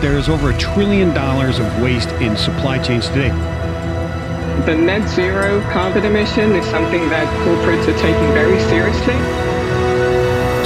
there's 0.00 0.28
over 0.28 0.50
a 0.50 0.58
trillion 0.58 1.12
dollars 1.12 1.58
of 1.58 1.82
waste 1.82 2.10
in 2.20 2.36
supply 2.36 2.78
chains 2.78 3.08
today. 3.08 3.30
The 4.64 4.76
net 4.76 5.08
zero 5.08 5.60
carbon 5.72 6.04
emission 6.04 6.52
is 6.52 6.64
something 6.66 7.08
that 7.08 7.26
corporates 7.44 7.88
are 7.88 7.98
taking 7.98 8.32
very 8.32 8.60
seriously. 8.68 9.14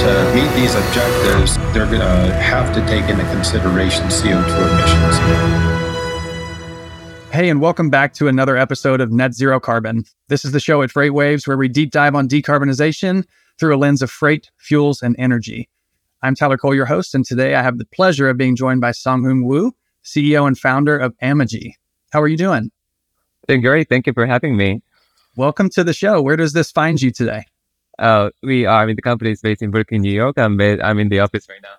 To 0.03 0.31
meet 0.35 0.53
these 0.55 0.75
objectives, 0.75 1.55
they're 1.73 1.85
going 1.85 2.01
to 2.01 2.33
have 2.35 2.75
to 2.75 2.85
take 2.85 3.09
into 3.09 3.23
consideration 3.31 4.05
CO2 4.07 4.53
emissions. 4.71 5.17
Hey, 7.33 7.49
and 7.49 7.59
welcome 7.59 7.89
back 7.89 8.13
to 8.15 8.27
another 8.27 8.55
episode 8.57 9.01
of 9.01 9.11
Net 9.11 9.33
Zero 9.33 9.59
Carbon. 9.59 10.03
This 10.27 10.45
is 10.45 10.51
the 10.51 10.59
show 10.59 10.83
at 10.83 10.91
FreightWaves 10.91 11.47
where 11.47 11.57
we 11.57 11.67
deep 11.67 11.89
dive 11.89 12.13
on 12.13 12.27
decarbonization 12.27 13.23
through 13.59 13.75
a 13.75 13.77
lens 13.77 14.03
of 14.03 14.11
freight, 14.11 14.51
fuels, 14.57 15.01
and 15.01 15.15
energy. 15.17 15.69
I'm 16.23 16.35
Tyler 16.35 16.57
Cole, 16.57 16.73
your 16.73 16.85
host, 16.85 17.13
and 17.13 17.25
today 17.25 17.53
I 17.53 17.61
have 17.61 17.79
the 17.79 17.85
pleasure 17.85 18.29
of 18.29 18.37
being 18.37 18.55
joined 18.55 18.79
by 18.79 18.91
Seonghoon 18.91 19.43
Woo, 19.43 19.73
CEO 20.05 20.47
and 20.47 20.57
founder 20.57 20.97
of 20.97 21.13
Amogy. 21.21 21.73
How 22.13 22.21
are 22.21 22.29
you 22.29 22.37
doing? 22.37 22.71
Doing 23.49 23.59
great. 23.59 23.89
Thank 23.89 24.07
you 24.07 24.13
for 24.13 24.25
having 24.25 24.55
me. 24.55 24.81
Welcome 25.35 25.69
to 25.71 25.83
the 25.83 25.91
show. 25.91 26.21
Where 26.21 26.37
does 26.37 26.53
this 26.53 26.71
find 26.71 27.01
you 27.01 27.11
today? 27.11 27.43
Uh, 27.99 28.29
we 28.41 28.65
are, 28.65 28.83
I 28.83 28.85
mean, 28.85 28.95
the 28.95 29.01
company 29.01 29.31
is 29.31 29.41
based 29.41 29.61
in 29.61 29.69
Brooklyn, 29.69 30.01
New 30.01 30.13
York. 30.13 30.37
I'm, 30.37 30.61
I'm 30.61 30.97
in 30.97 31.09
the 31.09 31.19
office 31.19 31.49
right 31.49 31.59
now. 31.61 31.75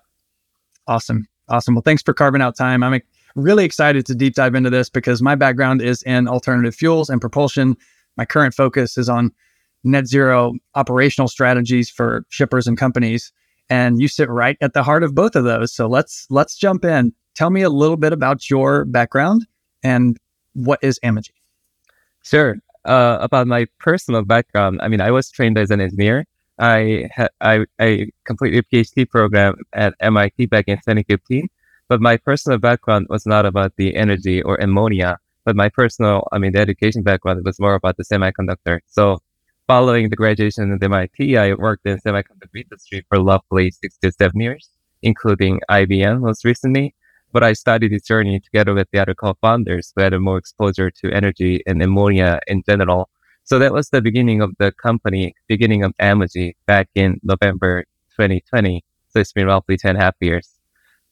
Awesome. 0.89 1.27
Awesome. 1.49 1.75
Well, 1.75 1.83
thanks 1.83 2.03
for 2.03 2.13
carving 2.13 2.43
out 2.43 2.55
time. 2.55 2.83
I'm 2.83 3.01
really 3.37 3.65
excited 3.65 4.05
to 4.05 4.15
deep 4.15 4.35
dive 4.35 4.55
into 4.55 4.69
this 4.69 4.91
because 4.91 5.23
my 5.23 5.37
background 5.37 5.81
is 5.81 6.03
in 6.03 6.29
alternative 6.29 6.75
fuels 6.75 7.09
and 7.09 7.19
propulsion. 7.19 7.79
My 8.19 8.27
current 8.27 8.53
focus 8.53 8.99
is 8.99 9.09
on 9.09 9.33
net 9.85 10.07
zero 10.07 10.53
operational 10.75 11.29
strategies 11.29 11.89
for 11.89 12.27
shippers 12.29 12.67
and 12.67 12.77
companies. 12.77 13.33
And 13.75 14.01
you 14.01 14.09
sit 14.09 14.29
right 14.29 14.57
at 14.61 14.73
the 14.75 14.83
heart 14.89 15.03
of 15.03 15.11
both 15.15 15.35
of 15.35 15.45
those. 15.45 15.71
So 15.79 15.83
let's 15.97 16.27
let's 16.31 16.55
jump 16.57 16.85
in. 16.85 17.13
Tell 17.35 17.51
me 17.51 17.63
a 17.63 17.71
little 17.71 17.97
bit 18.05 18.13
about 18.13 18.49
your 18.49 18.85
background 18.85 19.47
and 19.83 20.17
what 20.53 20.79
is 20.83 21.01
Amogy. 21.03 21.37
Sure. 22.23 22.57
Uh, 22.85 23.17
about 23.21 23.47
my 23.47 23.67
personal 23.81 24.23
background, 24.23 24.81
I 24.83 24.89
mean, 24.89 25.01
I 25.01 25.11
was 25.11 25.31
trained 25.31 25.59
as 25.59 25.71
an 25.71 25.81
engineer. 25.81 26.27
I 26.59 27.09
had 27.11 27.31
I, 27.41 27.65
I 27.81 27.89
completed 28.25 28.65
a 28.65 28.77
PhD 28.77 29.09
program 29.09 29.55
at 29.73 29.95
MIT 30.01 30.47
back 30.47 30.67
in 30.69 30.77
2015 30.77 31.49
but 31.89 32.01
my 32.01 32.17
personal 32.17 32.59
background 32.59 33.07
was 33.11 33.27
not 33.27 33.47
about 33.47 33.77
the 33.77 33.95
energy 33.95 34.43
or 34.43 34.57
ammonia, 34.57 35.19
but 35.45 35.57
my 35.57 35.69
personal, 35.69 36.27
I 36.33 36.39
mean, 36.39 36.53
the 36.53 36.61
education 36.61 37.03
background 37.03 37.45
was 37.45 37.61
more 37.61 37.75
about 37.75 37.97
the 37.97 38.05
semiconductor. 38.05 38.81
So 38.87 39.21
following 39.67 40.11
the 40.11 40.17
graduation 40.17 40.73
at 40.73 40.83
MIT, 40.83 41.37
I 41.37 41.55
worked 41.55 41.87
in 41.87 41.99
semiconductor 41.99 42.63
industry 42.63 43.05
for 43.09 43.23
roughly 43.23 43.71
six 43.71 43.97
to 43.99 44.13
seven 44.13 44.41
years, 44.41 44.69
including 45.03 45.61
IBM 45.71 46.21
most 46.21 46.45
recently. 46.45 46.95
But 47.33 47.43
I 47.43 47.55
started 47.55 47.91
this 47.91 48.05
journey 48.05 48.41
together 48.41 48.75
with 48.75 48.89
the 48.93 49.01
other 49.01 49.15
co-founders 49.15 49.93
who 49.95 50.03
had 50.03 50.17
more 50.19 50.39
exposure 50.39 50.91
to 50.91 51.13
energy 51.13 51.63
and 51.67 51.83
ammonia 51.83 52.41
in 52.47 52.63
general. 52.69 53.09
So 53.45 53.59
that 53.59 53.73
was 53.73 53.89
the 53.89 54.01
beginning 54.01 54.41
of 54.41 54.53
the 54.59 54.71
company, 54.73 55.35
beginning 55.49 55.83
of 55.83 55.93
Amogy 56.01 56.53
back 56.67 56.89
in 56.95 57.21
November 57.23 57.85
2020. 58.17 58.85
So 59.09 59.21
it's 59.21 59.33
been 59.33 59.47
roughly 59.47 59.77
10 59.77 59.91
and 59.91 59.99
a 59.99 60.05
half 60.05 60.15
years. 60.21 60.49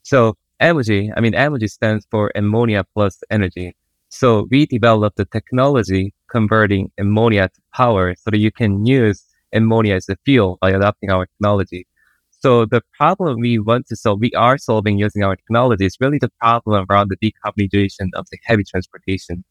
So 0.03 0.37
Amogy, 0.61 1.13
I 1.17 1.21
mean, 1.21 1.33
Amogy 1.33 1.69
stands 1.69 2.07
for 2.11 2.31
ammonia 2.35 2.85
plus 2.95 3.23
energy. 3.31 3.75
So 4.11 4.47
we 4.51 4.67
developed 4.67 5.17
the 5.17 5.25
technology 5.25 6.15
converting 6.33 6.91
ammonia 6.99 7.49
to 7.55 7.61
power 7.75 8.15
so 8.17 8.31
that 8.31 8.39
you 8.39 8.51
can 8.51 8.87
use 8.87 9.25
ammonia 9.53 9.95
as 9.97 10.09
a 10.09 10.17
fuel 10.25 10.59
by 10.63 10.71
adopting 10.71 11.11
our 11.11 11.27
technology. 11.27 11.87
So 12.31 12.65
the 12.65 12.83
problem 12.99 13.39
we 13.41 13.59
want 13.61 13.87
to 13.89 13.97
solve, 13.97 14.19
we 14.21 14.33
are 14.33 14.59
solving 14.59 14.99
using 14.99 15.23
our 15.23 15.37
technology 15.37 15.87
is 15.87 15.97
really 16.01 16.19
the 16.19 16.33
problem 16.41 16.87
around 16.91 17.11
the 17.11 17.21
decarbonization 17.25 18.09
of 18.15 18.27
the 18.33 18.39
heavy 18.45 18.65
transportation. 18.65 19.45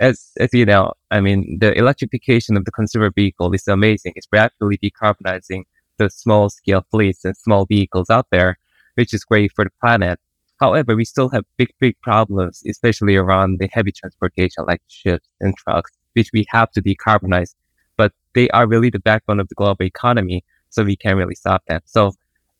As, 0.00 0.32
as 0.40 0.50
you 0.52 0.64
know, 0.64 0.94
I 1.12 1.20
mean, 1.20 1.58
the 1.60 1.76
electrification 1.78 2.56
of 2.56 2.64
the 2.64 2.72
consumer 2.72 3.10
vehicle 3.14 3.52
is 3.52 3.68
amazing. 3.68 4.14
It's 4.16 4.26
rapidly 4.32 4.78
decarbonizing 4.78 5.62
the 5.98 6.10
small 6.10 6.50
scale 6.50 6.84
fleets 6.90 7.24
and 7.24 7.36
small 7.36 7.66
vehicles 7.66 8.10
out 8.10 8.26
there, 8.32 8.58
which 8.96 9.14
is 9.14 9.22
great 9.22 9.52
for 9.54 9.64
the 9.64 9.70
planet. 9.80 10.18
However, 10.58 10.96
we 10.96 11.04
still 11.04 11.28
have 11.28 11.44
big, 11.56 11.70
big 11.78 11.94
problems, 12.02 12.62
especially 12.68 13.16
around 13.16 13.58
the 13.60 13.68
heavy 13.72 13.92
transportation 13.92 14.64
like 14.66 14.82
ships 14.88 15.28
and 15.40 15.56
trucks, 15.56 15.92
which 16.14 16.30
we 16.32 16.46
have 16.48 16.70
to 16.72 16.82
decarbonize. 16.82 17.54
But 17.96 18.12
they 18.34 18.48
are 18.50 18.66
really 18.66 18.90
the 18.90 18.98
backbone 18.98 19.40
of 19.40 19.48
the 19.48 19.54
global 19.54 19.84
economy, 19.84 20.44
so 20.70 20.82
we 20.82 20.96
can't 20.96 21.16
really 21.16 21.34
stop 21.34 21.64
them. 21.66 21.80
So 21.84 22.12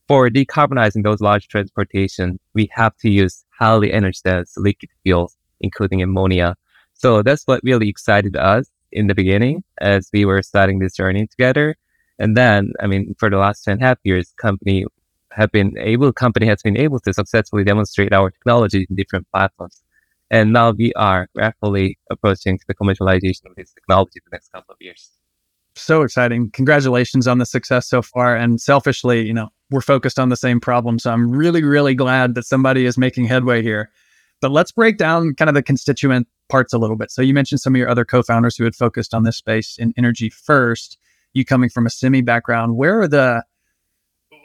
for 0.08 0.28
decarbonizing 0.28 1.04
those 1.04 1.20
large 1.20 1.48
transportation, 1.48 2.38
we 2.54 2.68
have 2.72 2.96
to 2.98 3.10
use 3.10 3.44
highly 3.58 3.92
energy 3.92 4.20
dense 4.24 4.54
liquid 4.56 4.90
fuels, 5.02 5.36
including 5.60 6.02
ammonia. 6.02 6.56
So 6.94 7.22
that's 7.22 7.44
what 7.46 7.60
really 7.62 7.88
excited 7.88 8.36
us 8.36 8.70
in 8.90 9.06
the 9.06 9.14
beginning 9.14 9.64
as 9.80 10.10
we 10.12 10.24
were 10.24 10.42
starting 10.42 10.78
this 10.78 10.96
journey 10.96 11.26
together. 11.26 11.76
And 12.19 12.36
then, 12.36 12.72
I 12.80 12.86
mean, 12.86 13.14
for 13.19 13.30
the 13.30 13.38
last 13.38 13.62
10 13.62 13.72
and 13.72 13.82
a 13.82 13.86
half 13.86 13.98
years, 14.04 14.32
company 14.40 14.84
have 15.32 15.50
been 15.50 15.76
able, 15.78 16.12
company 16.12 16.46
has 16.46 16.62
been 16.62 16.76
able 16.76 17.00
to 17.00 17.12
successfully 17.12 17.64
demonstrate 17.64 18.12
our 18.12 18.30
technology 18.30 18.86
in 18.88 18.96
different 18.96 19.26
platforms. 19.32 19.81
And 20.32 20.54
now 20.54 20.70
we 20.70 20.94
are 20.94 21.28
rapidly 21.34 21.98
approaching 22.10 22.59
the 22.66 22.75
commercialization 22.75 23.44
of 23.44 23.54
this 23.54 23.70
technology 23.72 24.19
the 24.25 24.31
next 24.32 24.50
couple 24.50 24.72
of 24.72 24.78
years. 24.81 25.10
So 25.76 26.03
exciting. 26.03 26.50
Congratulations 26.53 27.28
on 27.28 27.37
the 27.37 27.44
success 27.44 27.87
so 27.87 28.00
far. 28.00 28.34
And 28.34 28.59
selfishly, 28.59 29.26
you 29.26 29.34
know, 29.34 29.50
we're 29.70 29.82
focused 29.82 30.19
on 30.19 30.31
the 30.31 30.37
same 30.37 30.59
problem. 30.59 30.98
So 30.98 31.12
I'm 31.12 31.31
really, 31.31 31.62
really 31.62 31.94
glad 31.94 32.34
that 32.34 32.47
somebody 32.47 32.87
is 32.87 32.97
making 32.97 33.26
headway 33.26 33.62
here. 33.62 33.91
But 34.41 34.50
let's 34.50 34.72
break 34.72 34.97
down 34.97 35.34
kind 35.34 35.50
of 35.50 35.54
the 35.54 35.62
constituent 35.62 36.26
parts 36.49 36.72
a 36.72 36.78
little 36.78 36.97
bit. 36.97 37.10
So 37.10 37.20
you 37.20 37.34
mentioned 37.34 37.60
some 37.60 37.75
of 37.75 37.78
your 37.78 37.88
other 37.88 38.04
co-founders 38.04 38.56
who 38.56 38.64
had 38.64 38.75
focused 38.75 39.12
on 39.12 39.25
this 39.25 39.37
space 39.37 39.76
in 39.78 39.93
energy 39.99 40.31
first. 40.31 40.99
You 41.34 41.44
coming 41.44 41.69
from 41.69 41.87
a 41.87 41.91
semi 41.91 42.22
background, 42.22 42.76
where 42.76 43.00
are 43.00 43.09
the 43.09 43.44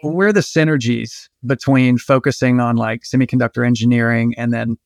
where 0.01 0.27
are 0.27 0.33
the 0.33 0.41
synergies 0.41 1.27
between 1.45 1.97
focusing 1.97 2.59
on 2.59 2.75
like 2.75 3.01
semiconductor 3.03 3.65
engineering 3.65 4.33
and 4.37 4.53
then 4.53 4.77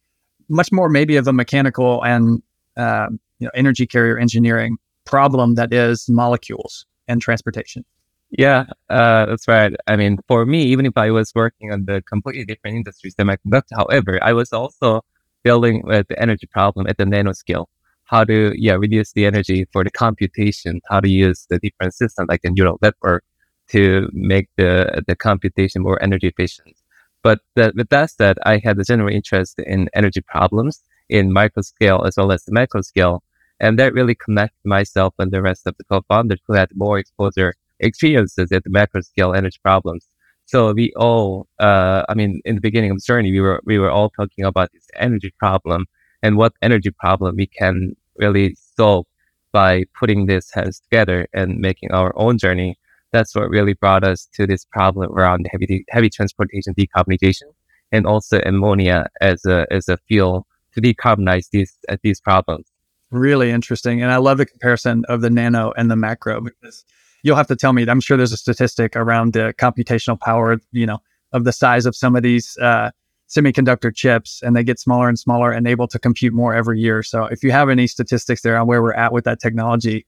much 0.52 0.72
more 0.72 0.90
maybe 0.90 1.16
of 1.18 1.28
a 1.28 1.34
mechanical 1.34 2.04
and 2.04 2.42
uh, 2.78 3.08
you 3.40 3.46
know 3.46 3.52
energy 3.56 3.88
carrier 3.88 4.18
engineering 4.18 4.78
problem 5.06 5.56
that 5.56 5.74
is 5.74 6.08
molecules 6.10 6.86
and 7.08 7.22
transportation. 7.22 7.84
Yeah 8.30 8.66
uh, 8.90 9.26
that's 9.26 9.48
right. 9.48 9.74
I 9.88 9.96
mean 9.96 10.20
for 10.28 10.46
me 10.46 10.64
even 10.64 10.86
if 10.86 10.96
i 10.96 11.10
was 11.12 11.34
working 11.36 11.72
on 11.74 11.86
the 11.86 12.02
completely 12.04 12.46
different 12.46 12.78
industry 12.78 13.12
semiconductor 13.12 13.74
however 13.76 14.20
i 14.24 14.32
was 14.32 14.54
also 14.54 15.02
dealing 15.44 15.82
with 15.86 16.08
the 16.08 16.20
energy 16.22 16.48
problem 16.48 16.88
at 16.88 16.98
the 16.98 17.06
nanoscale. 17.06 17.66
How 18.06 18.24
to 18.26 18.54
yeah 18.56 18.74
reduce 18.74 19.14
the 19.14 19.26
energy 19.26 19.66
for 19.72 19.84
the 19.84 19.92
computation? 19.92 20.82
How 20.90 21.00
to 21.00 21.10
use 21.10 21.48
the 21.50 21.60
different 21.60 21.94
systems 21.94 22.28
like 22.30 22.42
the 22.42 22.52
neural 22.52 22.78
network 22.82 23.24
to 23.70 24.10
make 24.12 24.50
the, 24.58 25.02
the 25.08 25.16
computation 25.16 25.82
more 25.82 26.02
energy 26.04 26.28
efficient. 26.28 26.76
But 27.24 27.40
that, 27.56 27.76
with 27.76 27.90
that 27.90 28.12
said, 28.12 28.38
I 28.46 28.58
had 28.64 28.80
a 28.80 28.84
general 28.84 29.14
interest 29.14 29.60
in 29.60 29.90
energy 29.94 30.22
problems 30.22 30.82
in 31.10 31.34
micro 31.34 31.62
scale 31.62 32.04
as 32.06 32.18
well 32.18 32.32
as 32.32 32.44
the 32.46 32.52
macro 32.52 32.82
scale. 32.82 33.24
And 33.60 33.78
that 33.78 33.94
really 33.94 34.16
connected 34.16 34.66
myself 34.66 35.14
and 35.20 35.32
the 35.32 35.42
rest 35.42 35.68
of 35.68 35.76
the 35.78 35.84
co-founders 35.84 36.40
who 36.48 36.54
had 36.54 36.70
more 36.76 36.98
exposure 36.98 37.54
experiences 37.80 38.52
at 38.52 38.64
the 38.64 38.70
macro 38.70 39.02
scale 39.02 39.34
energy 39.34 39.60
problems. 39.62 40.08
So 40.46 40.74
we 40.74 40.92
all, 40.96 41.48
uh, 41.60 42.04
I 42.10 42.14
mean, 42.16 42.42
in 42.44 42.56
the 42.56 42.62
beginning 42.62 42.92
of 42.92 42.98
the 42.98 43.04
journey, 43.06 43.32
we 43.32 43.40
were, 43.40 43.62
we 43.66 43.78
were 43.78 43.92
all 43.92 44.10
talking 44.10 44.46
about 44.46 44.72
this 44.74 44.88
energy 44.96 45.32
problem 45.38 45.86
and 46.24 46.38
what 46.38 46.54
energy 46.62 46.92
problem 46.92 47.36
we 47.36 47.48
can 47.48 47.96
really 48.18 48.56
solve 48.56 49.06
by 49.52 49.86
putting 49.98 50.26
these 50.26 50.50
hands 50.52 50.80
together 50.80 51.28
and 51.34 51.60
making 51.60 51.92
our 51.92 52.12
own 52.18 52.38
journey 52.38 52.78
that's 53.12 53.36
what 53.36 53.50
really 53.50 53.74
brought 53.74 54.04
us 54.04 54.28
to 54.34 54.48
this 54.48 54.66
problem 54.66 55.12
around 55.12 55.48
heavy 55.52 55.86
heavy 55.90 56.10
transportation 56.10 56.74
decarbonization 56.74 57.44
and 57.92 58.06
also 58.06 58.40
ammonia 58.46 59.08
as 59.20 59.46
a 59.46 59.66
as 59.72 59.88
a 59.90 59.98
fuel 60.08 60.48
to 60.74 60.82
decarbonize 60.82 61.50
these 61.52 61.78
uh, 61.90 61.98
these 62.04 62.20
problems. 62.22 62.68
Really 63.12 63.52
interesting, 63.52 64.02
and 64.02 64.12
I 64.12 64.18
love 64.18 64.38
the 64.38 64.46
comparison 64.46 65.04
of 65.10 65.22
the 65.22 65.30
nano 65.30 65.74
and 65.78 65.92
the 65.92 65.98
macro 65.98 66.42
because 66.42 66.86
you'll 67.24 67.36
have 67.36 67.48
to 67.48 67.56
tell 67.56 67.74
me. 67.74 67.86
I'm 67.88 68.00
sure 68.00 68.18
there's 68.18 68.32
a 68.32 68.38
statistic 68.38 68.96
around 68.96 69.34
the 69.34 69.54
computational 69.58 70.20
power, 70.20 70.58
you 70.72 70.86
know, 70.86 71.00
of 71.34 71.44
the 71.44 71.52
size 71.52 71.86
of 71.86 71.96
some 71.96 72.16
of 72.16 72.24
these 72.24 72.58
uh, 72.60 72.92
semiconductor 73.30 73.94
chips, 73.94 74.42
and 74.44 74.56
they 74.56 74.64
get 74.64 74.80
smaller 74.80 75.10
and 75.10 75.20
smaller 75.20 75.52
and 75.52 75.68
able 75.68 75.88
to 75.88 76.00
compute 76.00 76.34
more 76.34 76.54
every 76.54 76.80
year. 76.80 77.04
So, 77.04 77.26
if 77.26 77.44
you 77.44 77.52
have 77.52 77.70
any 77.70 77.88
statistics 77.88 78.42
there 78.42 78.58
on 78.58 78.68
where 78.68 78.82
we're 78.82 78.94
at 78.94 79.12
with 79.12 79.26
that 79.26 79.42
technology, 79.42 80.06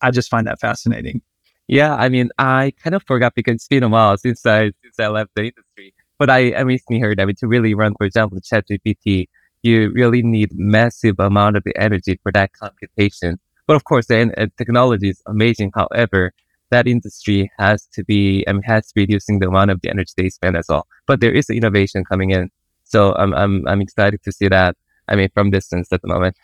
I 0.00 0.10
just 0.10 0.30
find 0.30 0.46
that 0.46 0.60
fascinating. 0.60 1.20
Yeah, 1.68 1.94
I 1.94 2.08
mean, 2.08 2.30
I 2.38 2.72
kind 2.82 2.96
of 2.96 3.02
forgot 3.04 3.34
because 3.34 3.56
it's 3.56 3.68
been 3.68 3.82
a 3.82 3.88
while 3.88 4.16
since 4.16 4.44
I 4.46 4.72
since 4.82 4.98
I 4.98 5.08
left 5.08 5.30
the 5.34 5.42
industry. 5.42 5.94
But 6.18 6.30
I, 6.30 6.50
I 6.52 6.60
recently 6.60 6.98
heard, 6.98 7.20
I 7.20 7.26
mean, 7.26 7.36
to 7.36 7.46
really 7.46 7.74
run, 7.74 7.94
for 7.96 8.04
example, 8.04 8.38
ChatGPT, 8.40 9.26
you 9.62 9.92
really 9.92 10.22
need 10.22 10.50
massive 10.54 11.16
amount 11.20 11.56
of 11.56 11.62
the 11.64 11.76
energy 11.78 12.18
for 12.22 12.32
that 12.32 12.52
computation. 12.54 13.38
But 13.68 13.76
of 13.76 13.84
course, 13.84 14.06
the 14.06 14.32
uh, 14.36 14.46
technology 14.56 15.10
is 15.10 15.22
amazing. 15.26 15.70
However, 15.74 16.32
that 16.70 16.88
industry 16.88 17.50
has 17.58 17.86
to 17.92 18.02
be, 18.02 18.44
I 18.48 18.52
mean, 18.52 18.62
has 18.62 18.88
to 18.88 18.94
be 18.94 19.02
reducing 19.02 19.38
the 19.38 19.48
amount 19.48 19.70
of 19.70 19.80
the 19.82 19.90
energy 19.90 20.12
they 20.16 20.30
spend 20.30 20.56
as 20.56 20.66
well. 20.68 20.86
But 21.06 21.20
there 21.20 21.32
is 21.32 21.50
innovation 21.50 22.04
coming 22.04 22.30
in. 22.30 22.50
So 22.84 23.14
I'm 23.14 23.34
I'm 23.34 23.68
I'm 23.68 23.80
excited 23.82 24.22
to 24.24 24.32
see 24.32 24.48
that. 24.48 24.76
I 25.06 25.16
mean, 25.16 25.28
from 25.34 25.50
distance 25.50 25.88
at 25.92 26.02
the 26.02 26.08
moment. 26.08 26.36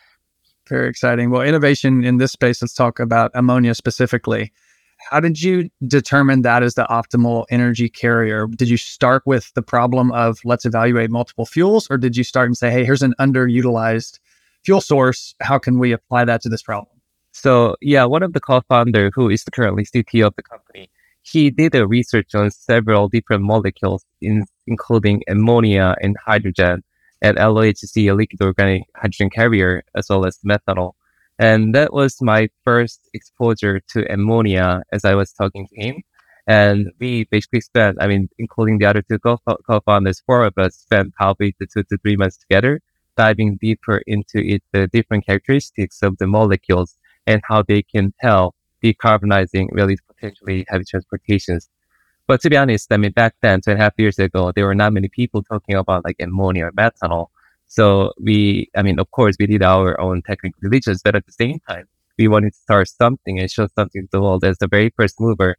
Very 0.69 0.89
exciting. 0.89 1.29
Well, 1.31 1.41
innovation 1.41 2.03
in 2.03 2.17
this 2.17 2.31
space. 2.31 2.61
Let's 2.61 2.73
talk 2.73 2.99
about 2.99 3.31
ammonia 3.33 3.75
specifically. 3.75 4.53
How 4.97 5.19
did 5.19 5.41
you 5.41 5.69
determine 5.87 6.41
that 6.41 6.63
as 6.63 6.73
the 6.73 6.85
optimal 6.85 7.45
energy 7.49 7.89
carrier? 7.89 8.47
Did 8.47 8.69
you 8.69 8.77
start 8.77 9.23
with 9.25 9.53
the 9.53 9.61
problem 9.61 10.11
of 10.11 10.39
let's 10.43 10.65
evaluate 10.65 11.09
multiple 11.11 11.45
fuels, 11.45 11.87
or 11.89 11.97
did 11.97 12.17
you 12.17 12.23
start 12.23 12.47
and 12.47 12.57
say, 12.57 12.71
hey, 12.71 12.83
here's 12.83 13.03
an 13.03 13.13
underutilized 13.19 14.19
fuel 14.63 14.81
source? 14.81 15.35
How 15.41 15.59
can 15.59 15.77
we 15.79 15.91
apply 15.91 16.25
that 16.25 16.41
to 16.41 16.49
this 16.49 16.63
problem? 16.63 16.95
So 17.31 17.75
yeah, 17.81 18.05
one 18.05 18.23
of 18.23 18.33
the 18.33 18.39
co-founder 18.39 19.11
who 19.13 19.29
is 19.29 19.43
currently 19.43 19.83
CTO 19.83 20.27
of 20.27 20.35
the 20.35 20.43
company, 20.43 20.89
he 21.21 21.49
did 21.49 21.75
a 21.75 21.87
research 21.87 22.33
on 22.33 22.49
several 22.51 23.09
different 23.09 23.43
molecules, 23.43 24.05
in, 24.21 24.45
including 24.67 25.21
ammonia 25.27 25.95
and 26.01 26.15
hydrogen, 26.25 26.83
and 27.21 27.37
LOHC, 27.37 28.09
a 28.09 28.13
liquid 28.13 28.41
organic 28.41 28.83
hydrogen 28.95 29.29
carrier, 29.29 29.83
as 29.95 30.07
well 30.09 30.25
as 30.25 30.39
methanol. 30.47 30.93
And 31.39 31.75
that 31.75 31.93
was 31.93 32.21
my 32.21 32.49
first 32.63 33.09
exposure 33.13 33.81
to 33.89 34.11
ammonia 34.11 34.83
as 34.91 35.03
I 35.03 35.15
was 35.15 35.33
talking 35.33 35.67
to 35.67 35.75
him. 35.75 36.03
And 36.47 36.91
we 36.99 37.25
basically 37.25 37.61
spent, 37.61 37.97
I 37.99 38.07
mean, 38.07 38.29
including 38.37 38.77
the 38.77 38.85
other 38.85 39.01
two 39.01 39.19
co- 39.19 39.39
co-founders, 39.67 40.21
four 40.25 40.45
of 40.45 40.57
us 40.57 40.75
spent 40.75 41.13
probably 41.15 41.55
the 41.59 41.65
two 41.65 41.83
to 41.83 41.97
three 41.97 42.15
months 42.15 42.37
together, 42.37 42.81
diving 43.17 43.57
deeper 43.57 44.01
into 44.05 44.39
it, 44.39 44.63
the 44.71 44.87
different 44.87 45.25
characteristics 45.25 46.01
of 46.03 46.17
the 46.19 46.27
molecules 46.27 46.97
and 47.25 47.41
how 47.45 47.63
they 47.63 47.81
can 47.81 48.13
help 48.19 48.55
decarbonizing 48.83 49.67
really 49.71 49.97
potentially 50.07 50.65
heavy 50.69 50.85
transportations. 50.85 51.69
But 52.27 52.41
to 52.41 52.49
be 52.49 52.57
honest, 52.57 52.91
I 52.91 52.97
mean, 52.97 53.11
back 53.11 53.35
then, 53.41 53.61
two 53.61 53.71
and 53.71 53.79
a 53.79 53.83
half 53.83 53.93
years 53.97 54.19
ago, 54.19 54.51
there 54.51 54.65
were 54.65 54.75
not 54.75 54.93
many 54.93 55.09
people 55.09 55.43
talking 55.43 55.75
about 55.75 56.05
like 56.05 56.15
ammonia 56.19 56.65
or 56.67 56.71
methanol. 56.71 57.27
So 57.67 58.13
we, 58.19 58.69
I 58.75 58.83
mean, 58.83 58.99
of 58.99 59.11
course, 59.11 59.35
we 59.39 59.47
did 59.47 59.63
our 59.63 59.99
own 59.99 60.21
technical 60.21 60.59
diligence, 60.61 61.01
but 61.03 61.15
at 61.15 61.25
the 61.25 61.31
same 61.31 61.59
time, 61.67 61.87
we 62.17 62.27
wanted 62.27 62.53
to 62.53 62.59
start 62.59 62.87
something 62.87 63.39
and 63.39 63.51
show 63.51 63.67
something 63.75 64.03
to 64.03 64.09
the 64.11 64.21
world 64.21 64.43
as 64.43 64.57
the 64.59 64.67
very 64.67 64.91
first 64.95 65.19
mover 65.19 65.57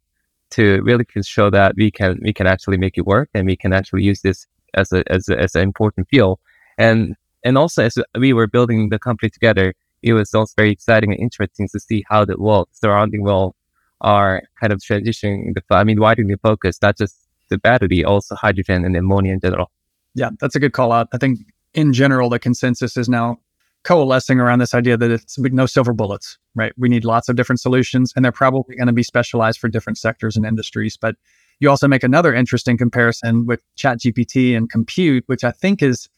to 0.51 0.81
really 0.83 1.05
show 1.21 1.49
that 1.49 1.75
we 1.75 1.91
can 1.91 2.17
we 2.21 2.33
can 2.33 2.47
actually 2.47 2.77
make 2.77 2.97
it 2.97 3.05
work 3.05 3.29
and 3.33 3.45
we 3.45 3.55
can 3.55 3.73
actually 3.73 4.03
use 4.03 4.21
this 4.21 4.47
as 4.73 4.91
a 4.91 5.03
as 5.11 5.27
a, 5.29 5.37
as 5.39 5.55
an 5.55 5.61
important 5.61 6.07
fuel. 6.09 6.39
And 6.77 7.15
and 7.43 7.57
also 7.57 7.83
as 7.83 7.97
we 8.17 8.33
were 8.33 8.47
building 8.47 8.89
the 8.89 8.99
company 8.99 9.29
together, 9.29 9.73
it 10.01 10.13
was 10.13 10.33
also 10.33 10.53
very 10.55 10.71
exciting 10.71 11.11
and 11.11 11.19
interesting 11.19 11.67
to 11.73 11.79
see 11.79 12.03
how 12.09 12.25
the 12.25 12.37
world 12.37 12.69
surrounding 12.71 13.23
world 13.23 13.55
are 14.01 14.43
kind 14.59 14.71
of 14.71 14.79
transitioning 14.79 15.53
the 15.53 15.61
I 15.71 15.83
mean 15.83 15.99
widening 15.99 16.29
the 16.29 16.37
focus, 16.37 16.81
not 16.81 16.97
just 16.97 17.15
the 17.49 17.57
battery, 17.57 18.03
also 18.03 18.35
hydrogen 18.35 18.85
and 18.85 18.95
ammonia 18.95 19.33
in 19.33 19.39
general. 19.39 19.71
Yeah, 20.15 20.29
that's 20.39 20.55
a 20.55 20.59
good 20.59 20.73
call 20.73 20.91
out. 20.91 21.07
I 21.13 21.17
think 21.17 21.39
in 21.73 21.93
general, 21.93 22.29
the 22.29 22.39
consensus 22.39 22.97
is 22.97 23.07
now 23.09 23.39
coalescing 23.83 24.39
around 24.39 24.59
this 24.59 24.73
idea 24.73 24.97
that 24.97 25.11
it's 25.11 25.37
no 25.39 25.65
silver 25.65 25.93
bullets, 25.93 26.37
right? 26.55 26.73
We 26.77 26.89
need 26.89 27.05
lots 27.05 27.29
of 27.29 27.35
different 27.35 27.61
solutions, 27.61 28.11
and 28.15 28.25
they're 28.25 28.31
probably 28.31 28.75
going 28.75 28.87
to 28.87 28.93
be 28.93 29.03
specialized 29.03 29.59
for 29.59 29.69
different 29.69 29.97
sectors 29.97 30.35
and 30.35 30.45
industries. 30.45 30.97
But 30.97 31.15
you 31.59 31.69
also 31.69 31.87
make 31.87 32.03
another 32.03 32.33
interesting 32.33 32.77
comparison 32.77 33.45
with 33.45 33.63
ChatGPT 33.77 34.55
and 34.55 34.69
compute, 34.69 35.23
which 35.27 35.43
I 35.43 35.51
think 35.51 35.81
is 35.81 36.09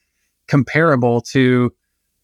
comparable 0.48 1.22
to, 1.22 1.72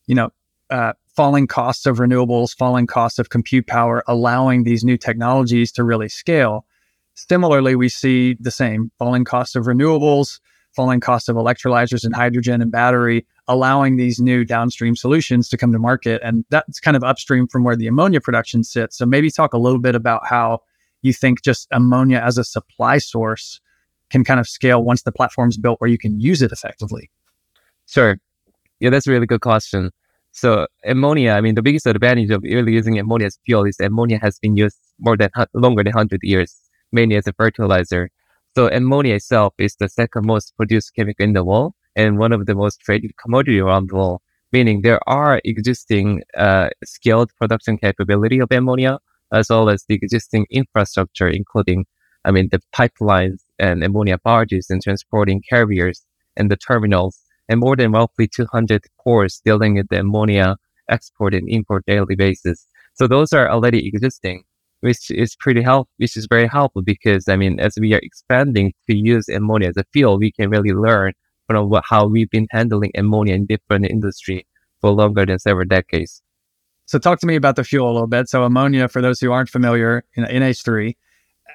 you 0.07 0.15
know, 0.15 0.31
uh, 0.69 0.93
falling 1.15 1.47
costs 1.47 1.85
of 1.85 1.97
renewables, 1.97 2.55
falling 2.55 2.87
costs 2.87 3.19
of 3.19 3.29
compute 3.29 3.67
power, 3.67 4.03
allowing 4.07 4.63
these 4.63 4.83
new 4.83 4.97
technologies 4.97 5.71
to 5.73 5.83
really 5.83 6.09
scale. 6.09 6.65
Similarly, 7.13 7.75
we 7.75 7.87
see 7.87 8.35
the 8.39 8.51
same 8.51 8.91
falling 8.97 9.23
costs 9.23 9.55
of 9.55 9.65
renewables, 9.65 10.39
falling 10.75 10.99
cost 10.99 11.29
of 11.29 11.35
electrolyzers 11.35 12.03
and 12.03 12.13
hydrogen 12.13 12.61
and 12.61 12.71
battery, 12.71 13.25
allowing 13.47 13.97
these 13.97 14.19
new 14.19 14.43
downstream 14.43 14.95
solutions 14.95 15.49
to 15.49 15.57
come 15.57 15.71
to 15.71 15.79
market. 15.79 16.21
And 16.23 16.45
that's 16.49 16.79
kind 16.79 16.97
of 16.97 17.03
upstream 17.03 17.47
from 17.47 17.63
where 17.63 17.75
the 17.75 17.87
ammonia 17.87 18.21
production 18.21 18.63
sits. 18.63 18.97
So 18.97 19.05
maybe 19.05 19.31
talk 19.31 19.53
a 19.53 19.57
little 19.57 19.79
bit 19.79 19.95
about 19.95 20.27
how 20.27 20.59
you 21.01 21.13
think 21.13 21.43
just 21.43 21.67
ammonia 21.71 22.21
as 22.23 22.37
a 22.37 22.43
supply 22.43 22.97
source 22.97 23.61
can 24.09 24.23
kind 24.23 24.39
of 24.39 24.47
scale 24.47 24.83
once 24.83 25.03
the 25.03 25.11
platform's 25.11 25.57
built 25.57 25.79
where 25.79 25.89
you 25.89 25.97
can 25.97 26.19
use 26.19 26.41
it 26.41 26.51
effectively. 26.51 27.09
Sure. 27.87 28.17
Yeah, 28.79 28.89
that's 28.89 29.07
a 29.07 29.11
really 29.11 29.25
good 29.25 29.41
question. 29.41 29.91
So 30.31 30.67
ammonia, 30.83 31.31
I 31.31 31.41
mean, 31.41 31.55
the 31.55 31.61
biggest 31.61 31.85
advantage 31.85 32.29
of 32.29 32.43
really 32.43 32.73
using 32.73 32.99
ammonia 32.99 33.27
as 33.27 33.39
fuel 33.45 33.63
is 33.63 33.79
ammonia 33.79 34.19
has 34.21 34.37
been 34.37 34.57
used 34.57 34.77
more 34.99 35.15
than 35.15 35.29
longer 35.53 35.83
than 35.83 35.93
100 35.93 36.19
years, 36.23 36.53
mainly 36.91 37.15
as 37.15 37.25
a 37.25 37.33
fertilizer. 37.33 38.09
So 38.55 38.69
ammonia 38.69 39.15
itself 39.15 39.53
is 39.57 39.75
the 39.75 39.89
second 39.89 40.25
most 40.25 40.55
produced 40.55 40.95
chemical 40.95 41.25
in 41.25 41.33
the 41.33 41.43
world 41.43 41.73
and 41.93 42.17
one 42.17 42.31
of 42.31 42.45
the 42.45 42.55
most 42.55 42.79
traded 42.79 43.11
commodity 43.17 43.59
around 43.59 43.89
the 43.89 43.95
world, 43.95 44.21
meaning 44.53 44.81
there 44.81 45.01
are 45.09 45.41
existing 45.43 46.23
uh, 46.37 46.69
skilled 46.85 47.31
production 47.35 47.77
capability 47.77 48.39
of 48.39 48.49
ammonia, 48.51 48.99
as 49.33 49.49
well 49.49 49.69
as 49.69 49.83
the 49.89 49.95
existing 49.95 50.45
infrastructure, 50.49 51.27
including, 51.27 51.85
I 52.23 52.31
mean, 52.31 52.47
the 52.49 52.61
pipelines 52.73 53.39
and 53.59 53.83
ammonia 53.83 54.19
barges 54.23 54.69
and 54.69 54.81
transporting 54.81 55.41
carriers 55.49 56.05
and 56.37 56.49
the 56.49 56.55
terminals, 56.55 57.19
and 57.49 57.59
more 57.59 57.75
than 57.75 57.91
roughly 57.91 58.29
200 58.29 58.85
ports 59.03 59.41
dealing 59.43 59.75
with 59.75 59.89
the 59.89 59.99
ammonia 59.99 60.55
export 60.89 61.33
and 61.33 61.49
import 61.49 61.83
daily 61.87 62.15
basis. 62.15 62.67
So 62.93 63.05
those 63.05 63.33
are 63.33 63.49
already 63.49 63.85
existing 63.85 64.45
which 64.81 65.09
is 65.11 65.35
pretty 65.35 65.61
help, 65.61 65.89
which 65.97 66.15
is 66.17 66.27
very 66.29 66.47
helpful 66.47 66.81
because 66.81 67.27
I 67.27 67.35
mean, 67.35 67.59
as 67.59 67.75
we 67.79 67.93
are 67.93 68.01
expanding 68.03 68.73
to 68.89 68.95
use 68.95 69.27
ammonia 69.29 69.69
as 69.69 69.77
a 69.77 69.85
fuel, 69.93 70.17
we 70.17 70.31
can 70.31 70.49
really 70.49 70.71
learn 70.71 71.13
from 71.47 71.69
what, 71.69 71.83
how 71.87 72.07
we've 72.07 72.29
been 72.29 72.47
handling 72.51 72.91
ammonia 72.95 73.35
in 73.35 73.45
different 73.45 73.85
industry 73.85 74.45
for 74.81 74.91
longer 74.91 75.25
than 75.25 75.39
several 75.39 75.65
decades. 75.65 76.21
So, 76.87 76.99
talk 76.99 77.19
to 77.19 77.27
me 77.27 77.35
about 77.35 77.55
the 77.55 77.63
fuel 77.63 77.89
a 77.89 77.93
little 77.93 78.07
bit. 78.07 78.29
So, 78.29 78.43
ammonia, 78.43 78.87
for 78.87 79.01
those 79.01 79.19
who 79.19 79.31
aren't 79.31 79.49
familiar, 79.49 80.03
in 80.15 80.23
NH3, 80.23 80.93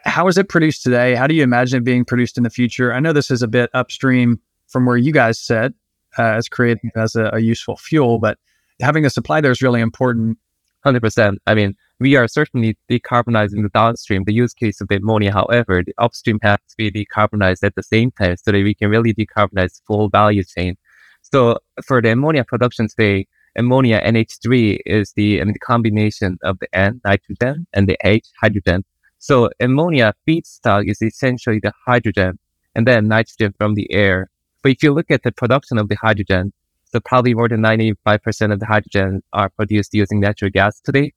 how 0.04 0.26
is 0.28 0.38
it 0.38 0.48
produced 0.48 0.82
today? 0.82 1.14
How 1.14 1.26
do 1.26 1.34
you 1.34 1.42
imagine 1.42 1.78
it 1.78 1.84
being 1.84 2.04
produced 2.04 2.36
in 2.36 2.42
the 2.42 2.50
future? 2.50 2.92
I 2.92 3.00
know 3.00 3.12
this 3.12 3.30
is 3.30 3.42
a 3.42 3.48
bit 3.48 3.70
upstream 3.74 4.40
from 4.68 4.86
where 4.86 4.96
you 4.96 5.12
guys 5.12 5.38
said 5.38 5.74
uh, 6.18 6.22
as 6.22 6.48
creating 6.48 6.90
as 6.96 7.14
a, 7.14 7.30
a 7.32 7.40
useful 7.40 7.76
fuel, 7.76 8.18
but 8.18 8.38
having 8.80 9.04
a 9.04 9.10
supply 9.10 9.40
there 9.40 9.50
is 9.50 9.62
really 9.62 9.80
important. 9.80 10.38
Hundred 10.82 11.00
percent. 11.00 11.38
I 11.46 11.54
mean, 11.54 11.74
we 12.00 12.16
are 12.16 12.26
certainly 12.26 12.78
decarbonizing 12.90 13.62
the 13.62 13.68
downstream, 13.74 14.24
the 14.24 14.32
use 14.32 14.54
case 14.54 14.80
of 14.80 14.88
the 14.88 14.96
ammonia. 14.96 15.32
However, 15.32 15.82
the 15.84 15.94
upstream 15.98 16.38
has 16.42 16.58
to 16.70 16.76
be 16.78 16.90
decarbonized 16.90 17.62
at 17.62 17.74
the 17.74 17.82
same 17.82 18.10
time 18.12 18.36
so 18.38 18.52
that 18.52 18.64
we 18.64 18.74
can 18.74 18.88
really 18.88 19.12
decarbonize 19.12 19.74
the 19.74 19.82
full 19.86 20.08
value 20.08 20.42
chain. 20.42 20.76
So 21.20 21.58
for 21.84 22.00
the 22.00 22.12
ammonia 22.12 22.44
production 22.44 22.88
today, 22.88 23.26
ammonia 23.54 24.00
NH3 24.00 24.78
is 24.86 25.12
the, 25.12 25.42
I 25.42 25.44
mean, 25.44 25.52
the 25.52 25.58
combination 25.58 26.38
of 26.42 26.58
the 26.60 26.74
N 26.74 27.02
nitrogen 27.04 27.66
and 27.74 27.86
the 27.86 27.98
H 28.02 28.26
hydrogen. 28.40 28.82
So 29.18 29.50
ammonia 29.60 30.14
feedstock 30.26 30.90
is 30.90 31.02
essentially 31.02 31.60
the 31.62 31.72
hydrogen 31.86 32.38
and 32.74 32.86
then 32.86 33.08
nitrogen 33.08 33.52
from 33.58 33.74
the 33.74 33.92
air. 33.92 34.30
But 34.62 34.72
if 34.72 34.82
you 34.82 34.94
look 34.94 35.10
at 35.10 35.22
the 35.22 35.32
production 35.32 35.76
of 35.76 35.90
the 35.90 35.96
hydrogen, 35.96 36.54
so 36.86 36.98
probably 37.00 37.34
more 37.34 37.48
than 37.48 37.60
95% 37.60 38.52
of 38.52 38.58
the 38.58 38.66
hydrogen 38.66 39.22
are 39.34 39.50
produced 39.50 39.92
using 39.92 40.20
natural 40.20 40.50
gas 40.50 40.80
today 40.80 41.12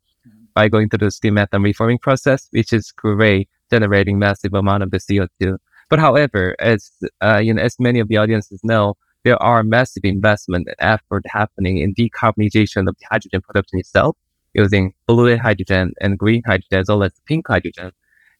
by 0.54 0.70
going 0.70 0.90
through 0.90 1.06
the 1.06 1.12
steam 1.12 1.36
methane 1.36 1.62
reforming 1.62 2.00
process, 2.00 2.48
which 2.52 2.74
is 2.74 2.92
great, 2.92 3.50
generating 3.72 4.20
massive 4.20 4.54
amount 4.54 4.84
of 4.84 4.92
the 4.92 4.98
CO2. 4.98 5.58
But 5.90 6.00
however, 6.00 6.56
as 6.60 6.92
uh, 7.22 7.38
you 7.38 7.54
know, 7.54 7.62
as 7.62 7.76
many 7.80 8.00
of 8.00 8.08
the 8.08 8.18
audiences 8.18 8.60
know, 8.64 8.96
there 9.24 9.42
are 9.42 9.64
massive 9.64 10.04
investment 10.04 10.68
and 10.68 10.76
effort 10.80 11.24
happening 11.28 11.78
in 11.78 11.94
decarbonization 11.96 12.88
of 12.88 12.96
the 13.00 13.06
hydrogen 13.10 13.42
production 13.42 13.80
itself 13.80 14.18
using 14.54 14.94
blue 15.08 15.38
hydrogen 15.38 15.94
and 16.02 16.18
green 16.18 16.44
hydrogen 16.46 16.80
as 16.80 16.88
well 16.88 17.04
as 17.04 17.14
pink 17.26 17.48
hydrogen. 17.48 17.92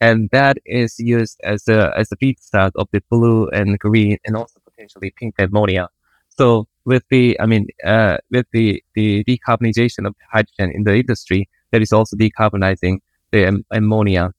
And 0.02 0.30
that 0.32 0.58
is 0.66 0.96
used 1.00 1.40
as 1.44 1.68
a, 1.68 1.92
as 1.98 2.12
a 2.12 2.18
feedstock 2.18 2.72
of 2.76 2.88
the 2.92 3.02
blue 3.10 3.48
and 3.50 3.80
green 3.80 4.18
and 4.26 4.36
also 4.36 4.60
potentially 4.66 5.14
pink 5.18 5.36
ammonia. 5.40 5.88
So 6.30 6.68
with 6.86 7.04
the, 7.10 7.40
I 7.40 7.46
mean, 7.46 7.68
uh, 7.86 8.18
with 8.30 8.48
the, 8.52 8.84
the 8.96 9.24
decarbonization 9.24 10.06
of 10.06 10.16
hydrogen 10.32 10.72
in 10.76 10.84
the 10.84 10.96
industry, 10.96 11.50
that 11.74 11.82
is 11.82 11.92
also 11.92 12.16
decarbonizing 12.16 13.00
the 13.32 13.46
am- 13.46 13.66
ammonia. 13.72 14.32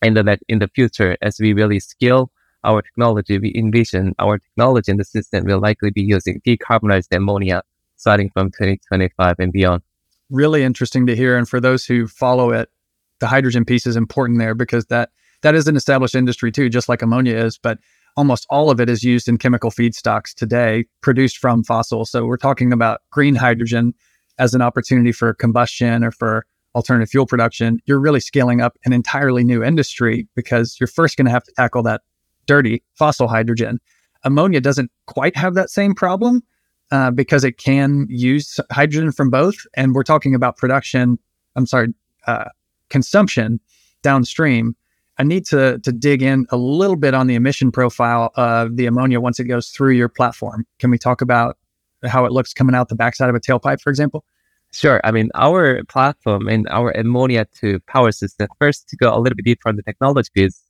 And 0.00 0.16
then 0.16 0.38
in 0.48 0.60
the 0.60 0.68
future, 0.68 1.16
as 1.20 1.38
we 1.38 1.52
really 1.52 1.80
scale 1.80 2.30
our 2.64 2.80
technology, 2.80 3.38
we 3.38 3.52
envision 3.54 4.14
our 4.18 4.38
technology 4.38 4.92
in 4.92 4.96
the 4.98 5.04
system 5.04 5.44
will 5.44 5.60
likely 5.60 5.90
be 5.90 6.00
using 6.02 6.40
decarbonized 6.46 7.08
ammonia 7.14 7.62
starting 7.96 8.30
from 8.30 8.50
2025 8.52 9.36
and 9.40 9.52
beyond. 9.52 9.82
Really 10.30 10.62
interesting 10.62 11.06
to 11.06 11.16
hear. 11.16 11.36
And 11.36 11.48
for 11.48 11.60
those 11.60 11.84
who 11.84 12.06
follow 12.06 12.50
it, 12.52 12.70
the 13.18 13.26
hydrogen 13.26 13.64
piece 13.64 13.84
is 13.84 13.96
important 13.96 14.38
there 14.38 14.54
because 14.54 14.86
that 14.86 15.10
that 15.42 15.54
is 15.54 15.66
an 15.66 15.76
established 15.76 16.14
industry 16.14 16.52
too, 16.52 16.68
just 16.68 16.88
like 16.88 17.02
ammonia 17.02 17.36
is. 17.36 17.58
But 17.58 17.78
almost 18.16 18.46
all 18.48 18.70
of 18.70 18.80
it 18.80 18.88
is 18.88 19.02
used 19.02 19.28
in 19.28 19.38
chemical 19.38 19.70
feedstocks 19.70 20.34
today, 20.34 20.84
produced 21.00 21.38
from 21.38 21.64
fossil. 21.64 22.04
So 22.04 22.26
we're 22.26 22.36
talking 22.36 22.72
about 22.72 23.00
green 23.10 23.34
hydrogen 23.34 23.92
as 24.38 24.54
an 24.54 24.62
opportunity 24.62 25.12
for 25.12 25.34
combustion 25.34 26.04
or 26.04 26.10
for 26.10 26.46
alternative 26.74 27.10
fuel 27.10 27.26
production, 27.26 27.78
you're 27.86 28.00
really 28.00 28.20
scaling 28.20 28.60
up 28.60 28.76
an 28.84 28.92
entirely 28.92 29.44
new 29.44 29.62
industry 29.62 30.28
because 30.34 30.76
you're 30.78 30.86
first 30.86 31.16
going 31.16 31.26
to 31.26 31.32
have 31.32 31.44
to 31.44 31.52
tackle 31.52 31.82
that 31.82 32.02
dirty 32.46 32.82
fossil 32.94 33.28
hydrogen. 33.28 33.78
Ammonia 34.24 34.60
doesn't 34.60 34.90
quite 35.06 35.36
have 35.36 35.54
that 35.54 35.70
same 35.70 35.94
problem 35.94 36.42
uh, 36.90 37.10
because 37.10 37.44
it 37.44 37.58
can 37.58 38.06
use 38.08 38.58
hydrogen 38.70 39.12
from 39.12 39.30
both. 39.30 39.56
And 39.74 39.94
we're 39.94 40.02
talking 40.02 40.34
about 40.34 40.56
production, 40.56 41.18
I'm 41.56 41.66
sorry, 41.66 41.88
uh, 42.26 42.50
consumption 42.88 43.60
downstream. 44.02 44.76
I 45.18 45.22
need 45.22 45.44
to, 45.46 45.78
to 45.80 45.92
dig 45.92 46.22
in 46.22 46.46
a 46.50 46.56
little 46.56 46.96
bit 46.96 47.14
on 47.14 47.26
the 47.26 47.34
emission 47.34 47.70
profile 47.70 48.32
of 48.36 48.76
the 48.76 48.86
ammonia 48.86 49.20
once 49.20 49.38
it 49.38 49.44
goes 49.44 49.68
through 49.68 49.92
your 49.92 50.08
platform. 50.08 50.66
Can 50.78 50.90
we 50.90 50.98
talk 50.98 51.20
about 51.20 51.58
how 52.06 52.24
it 52.24 52.32
looks 52.32 52.54
coming 52.54 52.74
out 52.74 52.88
the 52.88 52.94
backside 52.94 53.28
of 53.28 53.34
a 53.34 53.40
tailpipe, 53.40 53.80
for 53.80 53.90
example? 53.90 54.24
Sure. 54.72 55.00
I 55.02 55.10
mean, 55.10 55.30
our 55.34 55.82
platform 55.84 56.48
and 56.48 56.68
our 56.68 56.92
ammonia 56.92 57.46
to 57.60 57.80
power 57.80 58.12
system, 58.12 58.48
first 58.58 58.88
to 58.88 58.96
go 58.96 59.12
a 59.12 59.18
little 59.18 59.36
bit 59.36 59.44
deeper 59.44 59.68
on 59.68 59.76
the 59.76 59.82
technology 59.82 60.30
piece, 60.32 60.62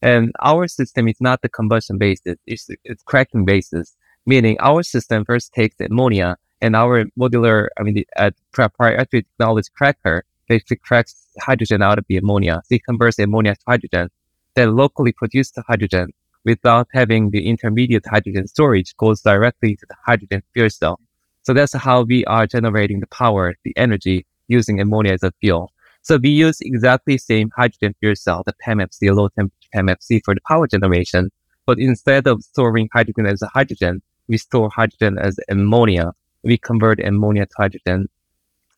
and 0.00 0.32
our 0.40 0.68
system 0.68 1.08
is 1.08 1.20
not 1.20 1.42
the 1.42 1.48
combustion 1.48 1.98
basis, 1.98 2.36
it's, 2.46 2.68
it's 2.84 3.02
cracking 3.02 3.44
basis, 3.44 3.96
meaning 4.26 4.56
our 4.60 4.84
system 4.84 5.24
first 5.24 5.52
takes 5.52 5.76
the 5.76 5.86
ammonia 5.86 6.36
and 6.60 6.76
our 6.76 7.04
modular, 7.18 7.68
I 7.78 7.82
mean, 7.82 7.94
the 7.94 8.06
uh, 8.16 8.30
proprietary 8.52 9.24
technology 9.24 9.68
cracker 9.76 10.24
basically 10.48 10.78
cracks 10.78 11.14
hydrogen 11.40 11.82
out 11.82 11.98
of 11.98 12.04
the 12.08 12.16
ammonia. 12.16 12.62
So 12.64 12.76
it 12.76 12.84
converts 12.84 13.16
the 13.16 13.24
ammonia 13.24 13.54
to 13.54 13.60
hydrogen. 13.66 14.08
Then 14.54 14.76
locally 14.76 15.12
produced 15.12 15.58
hydrogen 15.66 16.08
without 16.44 16.88
having 16.92 17.30
the 17.30 17.46
intermediate 17.46 18.04
hydrogen 18.06 18.46
storage 18.48 18.96
goes 18.96 19.20
directly 19.20 19.76
to 19.76 19.86
the 19.88 19.94
hydrogen 20.04 20.42
fuel 20.52 20.70
cell. 20.70 21.00
So 21.48 21.54
that's 21.54 21.72
how 21.72 22.02
we 22.02 22.26
are 22.26 22.46
generating 22.46 23.00
the 23.00 23.06
power, 23.06 23.54
the 23.64 23.72
energy 23.74 24.26
using 24.48 24.82
ammonia 24.82 25.14
as 25.14 25.22
a 25.22 25.32
fuel. 25.40 25.72
So 26.02 26.18
we 26.18 26.28
use 26.28 26.60
exactly 26.60 27.16
same 27.16 27.48
hydrogen 27.56 27.94
fuel 28.00 28.16
cell, 28.16 28.42
the 28.44 28.52
PEMFC, 28.62 29.16
low 29.16 29.30
temperature 29.30 29.70
PEMFC 29.74 30.20
for 30.26 30.34
the 30.34 30.42
power 30.46 30.66
generation. 30.66 31.30
But 31.64 31.78
instead 31.78 32.26
of 32.26 32.42
storing 32.42 32.90
hydrogen 32.92 33.24
as 33.24 33.40
a 33.40 33.46
hydrogen, 33.46 34.02
we 34.28 34.36
store 34.36 34.68
hydrogen 34.68 35.16
as 35.16 35.40
ammonia. 35.48 36.12
We 36.42 36.58
convert 36.58 37.00
ammonia 37.00 37.46
to 37.46 37.54
hydrogen 37.56 38.10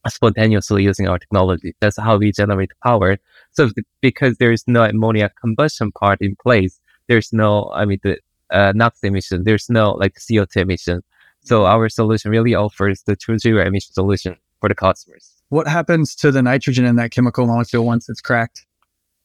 spontaneously 0.06 0.84
using 0.84 1.08
our 1.08 1.18
technology. 1.18 1.74
That's 1.80 1.98
how 1.98 2.18
we 2.18 2.30
generate 2.30 2.70
power. 2.84 3.18
So 3.50 3.70
because 4.00 4.36
there 4.36 4.52
is 4.52 4.62
no 4.68 4.84
ammonia 4.84 5.32
combustion 5.40 5.90
part 5.90 6.20
in 6.20 6.36
place, 6.36 6.78
there's 7.08 7.32
no, 7.32 7.72
I 7.74 7.84
mean, 7.84 7.98
the 8.04 8.20
uh, 8.52 8.70
NOx 8.76 9.00
emission, 9.02 9.42
there's 9.42 9.68
no 9.68 9.94
like 9.94 10.14
CO2 10.20 10.58
emission. 10.58 11.02
So 11.42 11.66
our 11.66 11.88
solution 11.88 12.30
really 12.30 12.54
offers 12.54 13.02
the 13.06 13.16
true 13.16 13.38
zero 13.38 13.64
emission 13.64 13.92
solution 13.92 14.36
for 14.60 14.68
the 14.68 14.74
customers. 14.74 15.32
What 15.48 15.66
happens 15.66 16.14
to 16.16 16.30
the 16.30 16.42
nitrogen 16.42 16.84
in 16.84 16.96
that 16.96 17.10
chemical 17.10 17.46
molecule 17.46 17.84
once 17.84 18.08
it's 18.08 18.20
cracked? 18.20 18.66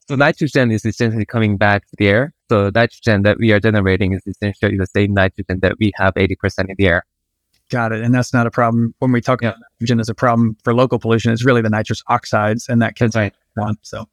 So 0.07 0.15
nitrogen 0.15 0.71
is 0.71 0.85
essentially 0.85 1.25
coming 1.25 1.57
back 1.57 1.83
to 1.87 1.95
the 1.97 2.07
air. 2.07 2.33
So 2.49 2.71
nitrogen 2.73 3.23
that 3.23 3.37
we 3.37 3.51
are 3.51 3.59
generating 3.59 4.13
is 4.13 4.21
essentially 4.25 4.77
the 4.77 4.85
same 4.87 5.13
nitrogen 5.13 5.59
that 5.61 5.77
we 5.79 5.91
have 5.95 6.13
80% 6.13 6.69
in 6.69 6.75
the 6.77 6.87
air. 6.87 7.05
Got 7.71 7.91
it. 7.91 8.03
And 8.03 8.13
that's 8.13 8.31
not 8.31 8.45
a 8.45 8.51
problem. 8.51 8.93
When 8.99 9.11
we 9.11 9.21
talk 9.21 9.41
yeah. 9.41 9.49
about 9.49 9.61
nitrogen 9.79 9.99
as 9.99 10.09
a 10.09 10.13
problem 10.13 10.55
for 10.63 10.73
local 10.73 10.99
pollution, 10.99 11.31
it's 11.31 11.43
really 11.43 11.61
the 11.61 11.69
nitrous 11.69 12.03
oxides 12.07 12.69
and 12.69 12.81
that 12.81 12.95
can 12.95 13.09
right. 13.15 13.33
on. 13.57 13.77
So 13.81 14.07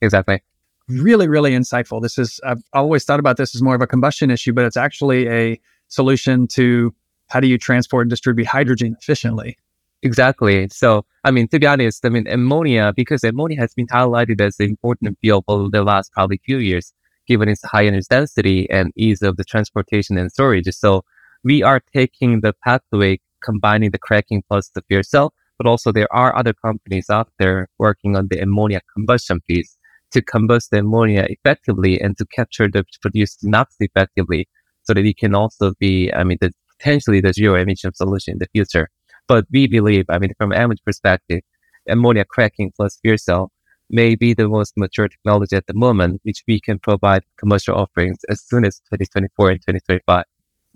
exactly. 0.00 0.40
Really, 0.86 1.26
really 1.26 1.52
insightful. 1.52 2.00
This 2.00 2.18
is 2.18 2.40
I've 2.44 2.62
always 2.72 3.04
thought 3.04 3.18
about 3.18 3.36
this 3.36 3.54
as 3.54 3.62
more 3.62 3.74
of 3.74 3.80
a 3.80 3.86
combustion 3.86 4.30
issue, 4.30 4.52
but 4.52 4.64
it's 4.64 4.76
actually 4.76 5.28
a 5.28 5.60
solution 5.88 6.46
to 6.48 6.94
how 7.34 7.40
do 7.40 7.48
you 7.48 7.58
transport 7.58 8.04
and 8.04 8.10
distribute 8.10 8.46
hydrogen 8.46 8.96
efficiently? 9.00 9.58
Exactly. 10.04 10.68
So, 10.70 11.04
I 11.24 11.32
mean, 11.32 11.48
to 11.48 11.58
be 11.58 11.66
honest, 11.66 12.06
I 12.06 12.08
mean, 12.08 12.28
ammonia, 12.28 12.92
because 12.94 13.24
ammonia 13.24 13.58
has 13.58 13.74
been 13.74 13.88
highlighted 13.88 14.40
as 14.40 14.60
an 14.60 14.66
important 14.66 15.18
fuel 15.20 15.42
for 15.44 15.68
the 15.68 15.82
last 15.82 16.12
probably 16.12 16.40
few 16.44 16.58
years, 16.58 16.92
given 17.26 17.48
its 17.48 17.64
high 17.64 17.86
energy 17.86 18.06
density 18.08 18.70
and 18.70 18.92
ease 18.96 19.20
of 19.20 19.36
the 19.36 19.42
transportation 19.42 20.16
and 20.16 20.30
storage. 20.30 20.68
So, 20.70 21.02
we 21.42 21.64
are 21.64 21.80
taking 21.92 22.40
the 22.40 22.54
pathway, 22.64 23.18
combining 23.42 23.90
the 23.90 23.98
cracking 23.98 24.44
plus 24.48 24.68
the 24.68 24.82
fuel 24.82 25.02
cell, 25.02 25.34
but 25.58 25.66
also 25.66 25.90
there 25.90 26.12
are 26.14 26.36
other 26.36 26.52
companies 26.52 27.10
out 27.10 27.30
there 27.40 27.68
working 27.78 28.14
on 28.16 28.28
the 28.28 28.38
ammonia 28.38 28.80
combustion 28.94 29.40
piece 29.40 29.76
to 30.12 30.22
combust 30.22 30.68
the 30.70 30.78
ammonia 30.78 31.26
effectively 31.28 32.00
and 32.00 32.16
to 32.18 32.26
capture 32.26 32.68
the 32.68 32.84
produced 33.02 33.40
NOx 33.42 33.74
effectively 33.80 34.48
so 34.84 34.94
that 34.94 35.04
it 35.04 35.16
can 35.18 35.34
also 35.34 35.72
be, 35.80 36.12
I 36.12 36.22
mean, 36.22 36.38
the, 36.40 36.52
potentially 36.84 37.20
the 37.20 37.32
zero 37.32 37.54
emission 37.54 37.94
solution 37.94 38.32
in 38.32 38.38
the 38.38 38.48
future. 38.52 38.88
But 39.26 39.46
we 39.50 39.66
believe, 39.66 40.04
I 40.08 40.18
mean, 40.18 40.32
from 40.36 40.50
Amogy 40.50 40.84
perspective, 40.84 41.40
ammonia 41.88 42.24
cracking 42.24 42.72
plus 42.76 42.98
fuel 43.00 43.16
cell 43.18 43.50
may 43.90 44.14
be 44.14 44.34
the 44.34 44.48
most 44.48 44.74
mature 44.76 45.08
technology 45.08 45.56
at 45.56 45.66
the 45.66 45.74
moment, 45.74 46.20
which 46.24 46.42
we 46.46 46.60
can 46.60 46.78
provide 46.78 47.22
commercial 47.38 47.74
offerings 47.74 48.18
as 48.28 48.42
soon 48.42 48.64
as 48.64 48.80
2024 48.90 49.50
and 49.50 49.60
2025. 49.60 50.24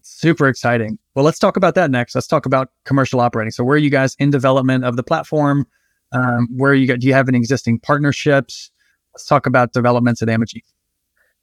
Super 0.03 0.49
exciting. 0.49 0.99
Well, 1.15 1.25
let's 1.25 1.39
talk 1.39 1.57
about 1.57 1.75
that 1.75 1.91
next. 1.91 2.15
Let's 2.15 2.27
talk 2.27 2.47
about 2.47 2.71
commercial 2.85 3.21
operating. 3.21 3.51
So, 3.51 3.65
where 3.65 3.75
are 3.75 3.79
you 3.79 3.91
guys 3.91 4.15
in 4.19 4.31
development 4.31 4.85
of 4.85 4.97
the 4.97 5.03
platform? 5.03 5.67
Um, 6.13 6.49
where 6.57 6.73
you 6.73 6.87
got, 6.87 7.01
do 7.01 7.07
you 7.07 7.13
have 7.13 7.29
any 7.29 7.37
existing 7.37 7.81
partnerships? 7.81 8.71
Let's 9.13 9.27
talk 9.27 9.47
about 9.47 9.73
developments 9.73 10.23
at 10.23 10.29
Amogy. 10.29 10.63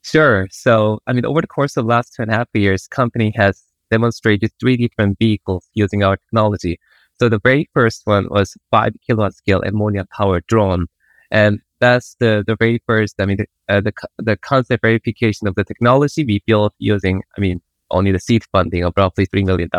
Sure. 0.01 0.47
So, 0.49 0.99
I 1.05 1.13
mean, 1.13 1.25
over 1.25 1.41
the 1.41 1.47
course 1.47 1.77
of 1.77 1.83
the 1.83 1.89
last 1.89 2.15
two 2.15 2.23
and 2.23 2.31
a 2.31 2.35
half 2.35 2.47
years, 2.53 2.87
company 2.87 3.31
has 3.35 3.61
demonstrated 3.91 4.51
three 4.59 4.77
different 4.77 5.17
vehicles 5.19 5.67
using 5.73 6.03
our 6.03 6.17
technology. 6.17 6.79
So 7.19 7.29
the 7.29 7.39
very 7.39 7.69
first 7.73 8.01
one 8.05 8.27
was 8.29 8.57
five 8.71 8.93
kilowatt 9.05 9.35
scale 9.35 9.61
ammonia 9.61 10.05
powered 10.11 10.45
drone. 10.47 10.87
And 11.31 11.59
that's 11.79 12.15
the, 12.19 12.43
the 12.45 12.55
very 12.57 12.81
first, 12.85 13.15
I 13.19 13.25
mean, 13.25 13.37
the, 13.37 13.47
uh, 13.69 13.81
the, 13.81 13.93
the 14.17 14.37
concept 14.37 14.81
verification 14.81 15.47
of 15.47 15.55
the 15.55 15.63
technology 15.63 16.25
we 16.25 16.41
built 16.45 16.73
using, 16.79 17.21
I 17.37 17.41
mean, 17.41 17.61
only 17.91 18.11
the 18.11 18.19
seed 18.19 18.43
funding 18.51 18.83
of 18.83 18.93
roughly 18.97 19.27
$3 19.27 19.45
million. 19.45 19.69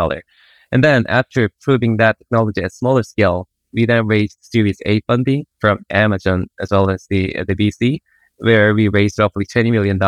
And 0.73 0.83
then 0.83 1.05
after 1.09 1.51
proving 1.61 1.97
that 1.99 2.19
technology 2.19 2.63
at 2.63 2.73
smaller 2.73 3.03
scale, 3.03 3.49
we 3.73 3.87
then 3.87 4.07
raised 4.07 4.39
Series 4.41 4.79
A 4.87 5.01
funding 5.03 5.45
from 5.61 5.85
Amazon 5.91 6.47
as 6.61 6.71
well 6.71 6.91
as 6.91 7.07
the, 7.11 7.37
the 7.47 7.55
VC, 7.55 8.01
where 8.39 8.75
we 8.75 8.89
raised 8.89 9.19
roughly 9.19 9.45
$20 9.47 9.71
million. 9.71 9.99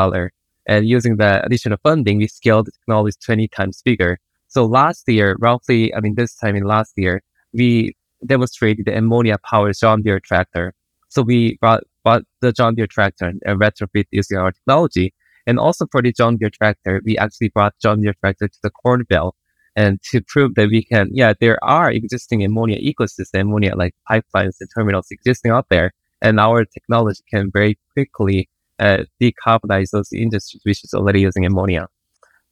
And 0.68 0.86
using 0.86 1.16
the 1.16 1.44
additional 1.44 1.78
funding, 1.82 2.18
we 2.18 2.28
scaled 2.28 2.66
the 2.66 2.72
technology 2.72 3.16
20 3.24 3.48
times 3.48 3.82
bigger. 3.82 4.18
So 4.48 4.66
last 4.66 5.04
year, 5.08 5.36
roughly, 5.40 5.94
I 5.94 6.00
mean, 6.00 6.14
this 6.14 6.36
time 6.36 6.56
in 6.56 6.64
last 6.64 6.92
year, 6.96 7.22
we 7.54 7.96
demonstrated 8.26 8.86
the 8.86 8.96
ammonia 8.96 9.38
powered 9.42 9.76
John 9.80 10.02
Deere 10.02 10.20
tractor. 10.20 10.74
So 11.08 11.22
we 11.22 11.56
brought, 11.60 11.84
bought 12.04 12.22
the 12.42 12.52
John 12.52 12.74
Deere 12.74 12.86
tractor 12.86 13.32
and 13.44 13.60
retrofit 13.60 14.04
using 14.10 14.36
our 14.36 14.52
technology. 14.52 15.14
And 15.46 15.58
also 15.58 15.86
for 15.90 16.02
the 16.02 16.12
John 16.12 16.36
Deere 16.36 16.50
tractor, 16.50 17.00
we 17.04 17.16
actually 17.16 17.48
brought 17.48 17.74
John 17.80 18.02
Deere 18.02 18.14
tractor 18.20 18.48
to 18.48 18.58
the 18.62 18.70
Corn 18.70 19.04
Belt 19.08 19.34
and 19.74 20.02
to 20.10 20.20
prove 20.20 20.54
that 20.56 20.68
we 20.68 20.82
can, 20.82 21.08
yeah, 21.12 21.32
there 21.40 21.62
are 21.64 21.90
existing 21.90 22.44
ammonia 22.44 22.78
ecosystem, 22.80 23.42
ammonia 23.42 23.74
like 23.74 23.94
pipelines 24.10 24.56
and 24.60 24.68
terminals 24.74 25.06
existing 25.10 25.50
out 25.50 25.66
there. 25.70 25.92
And 26.20 26.38
our 26.40 26.64
technology 26.64 27.22
can 27.30 27.50
very 27.50 27.78
quickly 27.94 28.50
uh, 28.78 29.04
decarbonize 29.20 29.90
those 29.90 30.12
industries 30.12 30.62
which 30.64 30.84
is 30.84 30.94
already 30.94 31.20
using 31.20 31.44
ammonia. 31.44 31.88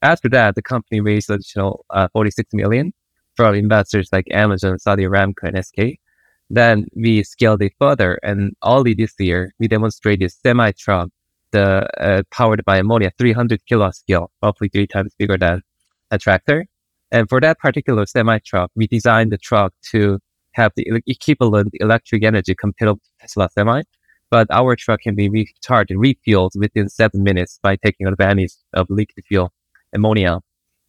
After 0.03 0.29
that, 0.31 0.55
the 0.55 0.63
company 0.63 1.01
raised 1.01 1.31
additional 1.31 1.85
uh, 1.91 2.09
46 2.13 2.51
million 2.53 2.93
from 3.35 3.55
investors 3.55 4.09
like 4.13 4.27
Amazon, 4.31 4.79
Saudi 4.79 5.05
Aramco, 5.05 5.45
and 5.45 5.65
SK. 5.65 5.99
Then 6.49 6.87
we 6.95 7.23
scaled 7.23 7.63
it 7.63 7.73
further, 7.79 8.19
and 8.23 8.53
early 8.65 8.95
this 8.95 9.15
year, 9.19 9.53
we 9.59 9.67
demonstrated 9.69 10.31
semi 10.31 10.71
truck, 10.73 11.09
the 11.51 11.89
uh, 12.01 12.23
powered 12.31 12.65
by 12.65 12.79
ammonia, 12.79 13.11
300 13.19 13.67
kilowatt 13.67 13.97
scale, 13.97 14.31
roughly 14.43 14.69
three 14.69 14.87
times 14.87 15.15
bigger 15.19 15.37
than 15.37 15.63
a 16.11 16.19
tractor. 16.19 16.67
And 17.11 17.29
for 17.29 17.41
that 17.41 17.59
particular 17.59 18.07
semi 18.07 18.39
truck, 18.45 18.71
we 18.77 18.87
designed 18.87 19.33
the 19.33 19.39
truck 19.39 19.73
to 19.91 20.19
have 20.53 20.73
the 20.77 21.03
equivalent 21.07 21.71
electric 21.75 22.25
energy 22.25 22.55
compared 22.55 22.97
to 22.97 23.11
Tesla 23.21 23.49
semi 23.53 23.83
but 24.31 24.47
our 24.51 24.77
truck 24.77 25.01
can 25.01 25.15
be 25.15 25.29
recharged 25.29 25.91
and 25.91 26.01
refueled 26.01 26.51
within 26.57 26.89
seven 26.89 27.23
minutes 27.23 27.59
by 27.63 27.77
taking 27.77 28.07
advantage 28.07 28.53
of 28.75 28.87
liquid 28.91 29.25
fuel 29.27 29.53
ammonia. 29.93 30.41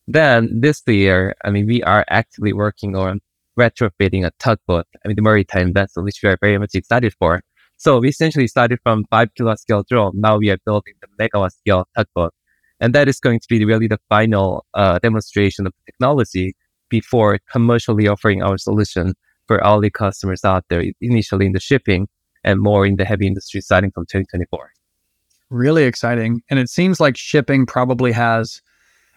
Then 0.07 0.61
this 0.61 0.81
year, 0.87 1.35
I 1.43 1.49
mean, 1.49 1.67
we 1.67 1.83
are 1.83 2.05
actively 2.09 2.53
working 2.53 2.95
on 2.95 3.19
retrofitting 3.59 4.25
a 4.25 4.31
tugboat, 4.39 4.85
I 5.03 5.07
mean, 5.07 5.15
the 5.15 5.21
maritime 5.21 5.73
vessel, 5.73 6.03
which 6.03 6.19
we 6.23 6.29
are 6.29 6.37
very 6.39 6.57
much 6.57 6.75
excited 6.75 7.13
for. 7.19 7.41
So 7.77 7.99
we 7.99 8.09
essentially 8.09 8.47
started 8.47 8.79
from 8.83 9.05
five 9.09 9.33
kilowatt 9.35 9.59
scale 9.59 9.83
drone. 9.87 10.13
Now 10.15 10.37
we 10.37 10.49
are 10.49 10.57
building 10.65 10.93
the 11.01 11.07
megawatt 11.19 11.51
scale 11.51 11.87
tugboat. 11.95 12.33
And 12.79 12.93
that 12.93 13.07
is 13.07 13.19
going 13.19 13.39
to 13.39 13.47
be 13.49 13.65
really 13.65 13.87
the 13.87 13.99
final 14.09 14.65
uh, 14.73 14.99
demonstration 14.99 15.67
of 15.67 15.73
the 15.73 15.91
technology 15.91 16.55
before 16.89 17.39
commercially 17.51 18.07
offering 18.07 18.41
our 18.41 18.57
solution 18.57 19.13
for 19.47 19.63
all 19.63 19.81
the 19.81 19.89
customers 19.89 20.43
out 20.45 20.65
there, 20.69 20.83
initially 21.01 21.47
in 21.47 21.53
the 21.53 21.59
shipping 21.59 22.07
and 22.47 22.61
more 22.61 22.85
in 22.85 22.95
the 22.95 23.03
heavy 23.03 23.27
industry 23.27 23.59
starting 23.59 23.91
from 23.91 24.05
2024. 24.05 24.71
Really 25.49 25.83
exciting. 25.83 26.41
And 26.49 26.59
it 26.59 26.69
seems 26.69 27.01
like 27.01 27.17
shipping 27.17 27.65
probably 27.65 28.13
has, 28.13 28.61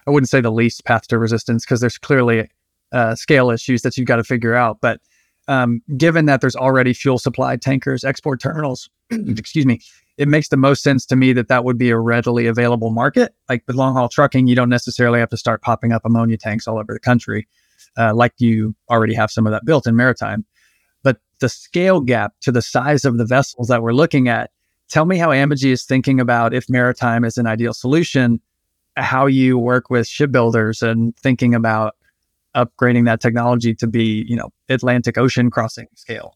I 0.05 0.11
wouldn't 0.11 0.29
say 0.29 0.41
the 0.41 0.51
least 0.51 0.83
path 0.83 1.07
to 1.07 1.17
resistance 1.17 1.65
because 1.65 1.79
there's 1.79 1.97
clearly 1.97 2.49
uh, 2.91 3.15
scale 3.15 3.49
issues 3.49 3.83
that 3.83 3.95
you've 3.95 4.07
got 4.07 4.17
to 4.17 4.25
figure 4.25 4.53
out. 4.53 4.79
But 4.81 4.99
um, 5.47 5.81
given 5.95 6.25
that 6.25 6.41
there's 6.41 6.57
already 6.57 6.93
fuel 6.93 7.17
supply 7.17 7.55
tankers, 7.55 8.03
export 8.03 8.41
terminals, 8.41 8.89
excuse 9.09 9.65
me, 9.65 9.79
it 10.17 10.27
makes 10.27 10.49
the 10.49 10.57
most 10.57 10.83
sense 10.83 11.05
to 11.05 11.15
me 11.15 11.31
that 11.31 11.47
that 11.47 11.63
would 11.63 11.77
be 11.77 11.89
a 11.89 11.97
readily 11.97 12.47
available 12.47 12.91
market. 12.91 13.33
Like 13.47 13.63
with 13.65 13.77
long 13.77 13.93
haul 13.93 14.09
trucking, 14.09 14.47
you 14.47 14.55
don't 14.55 14.69
necessarily 14.69 15.19
have 15.21 15.29
to 15.29 15.37
start 15.37 15.61
popping 15.61 15.93
up 15.93 16.03
ammonia 16.03 16.37
tanks 16.37 16.67
all 16.67 16.77
over 16.77 16.93
the 16.93 16.99
country, 16.99 17.47
uh, 17.97 18.13
like 18.13 18.33
you 18.39 18.75
already 18.89 19.13
have 19.13 19.31
some 19.31 19.47
of 19.47 19.53
that 19.53 19.63
built 19.63 19.87
in 19.87 19.95
maritime. 19.95 20.45
The 21.41 21.49
scale 21.49 21.99
gap 21.99 22.33
to 22.41 22.51
the 22.51 22.61
size 22.61 23.03
of 23.03 23.17
the 23.17 23.25
vessels 23.25 23.67
that 23.67 23.83
we're 23.83 23.93
looking 23.93 24.29
at, 24.29 24.51
tell 24.87 25.05
me 25.05 25.17
how 25.17 25.29
Amogy 25.29 25.71
is 25.71 25.83
thinking 25.83 26.19
about 26.19 26.53
if 26.53 26.69
maritime 26.69 27.25
is 27.25 27.37
an 27.37 27.47
ideal 27.47 27.73
solution, 27.73 28.39
how 28.95 29.25
you 29.25 29.57
work 29.57 29.89
with 29.89 30.07
shipbuilders 30.07 30.81
and 30.81 31.15
thinking 31.17 31.53
about 31.53 31.95
upgrading 32.55 33.05
that 33.05 33.21
technology 33.21 33.73
to 33.75 33.87
be, 33.87 34.25
you 34.27 34.35
know, 34.35 34.49
Atlantic 34.69 35.17
Ocean 35.17 35.49
crossing 35.49 35.87
scale. 35.95 36.35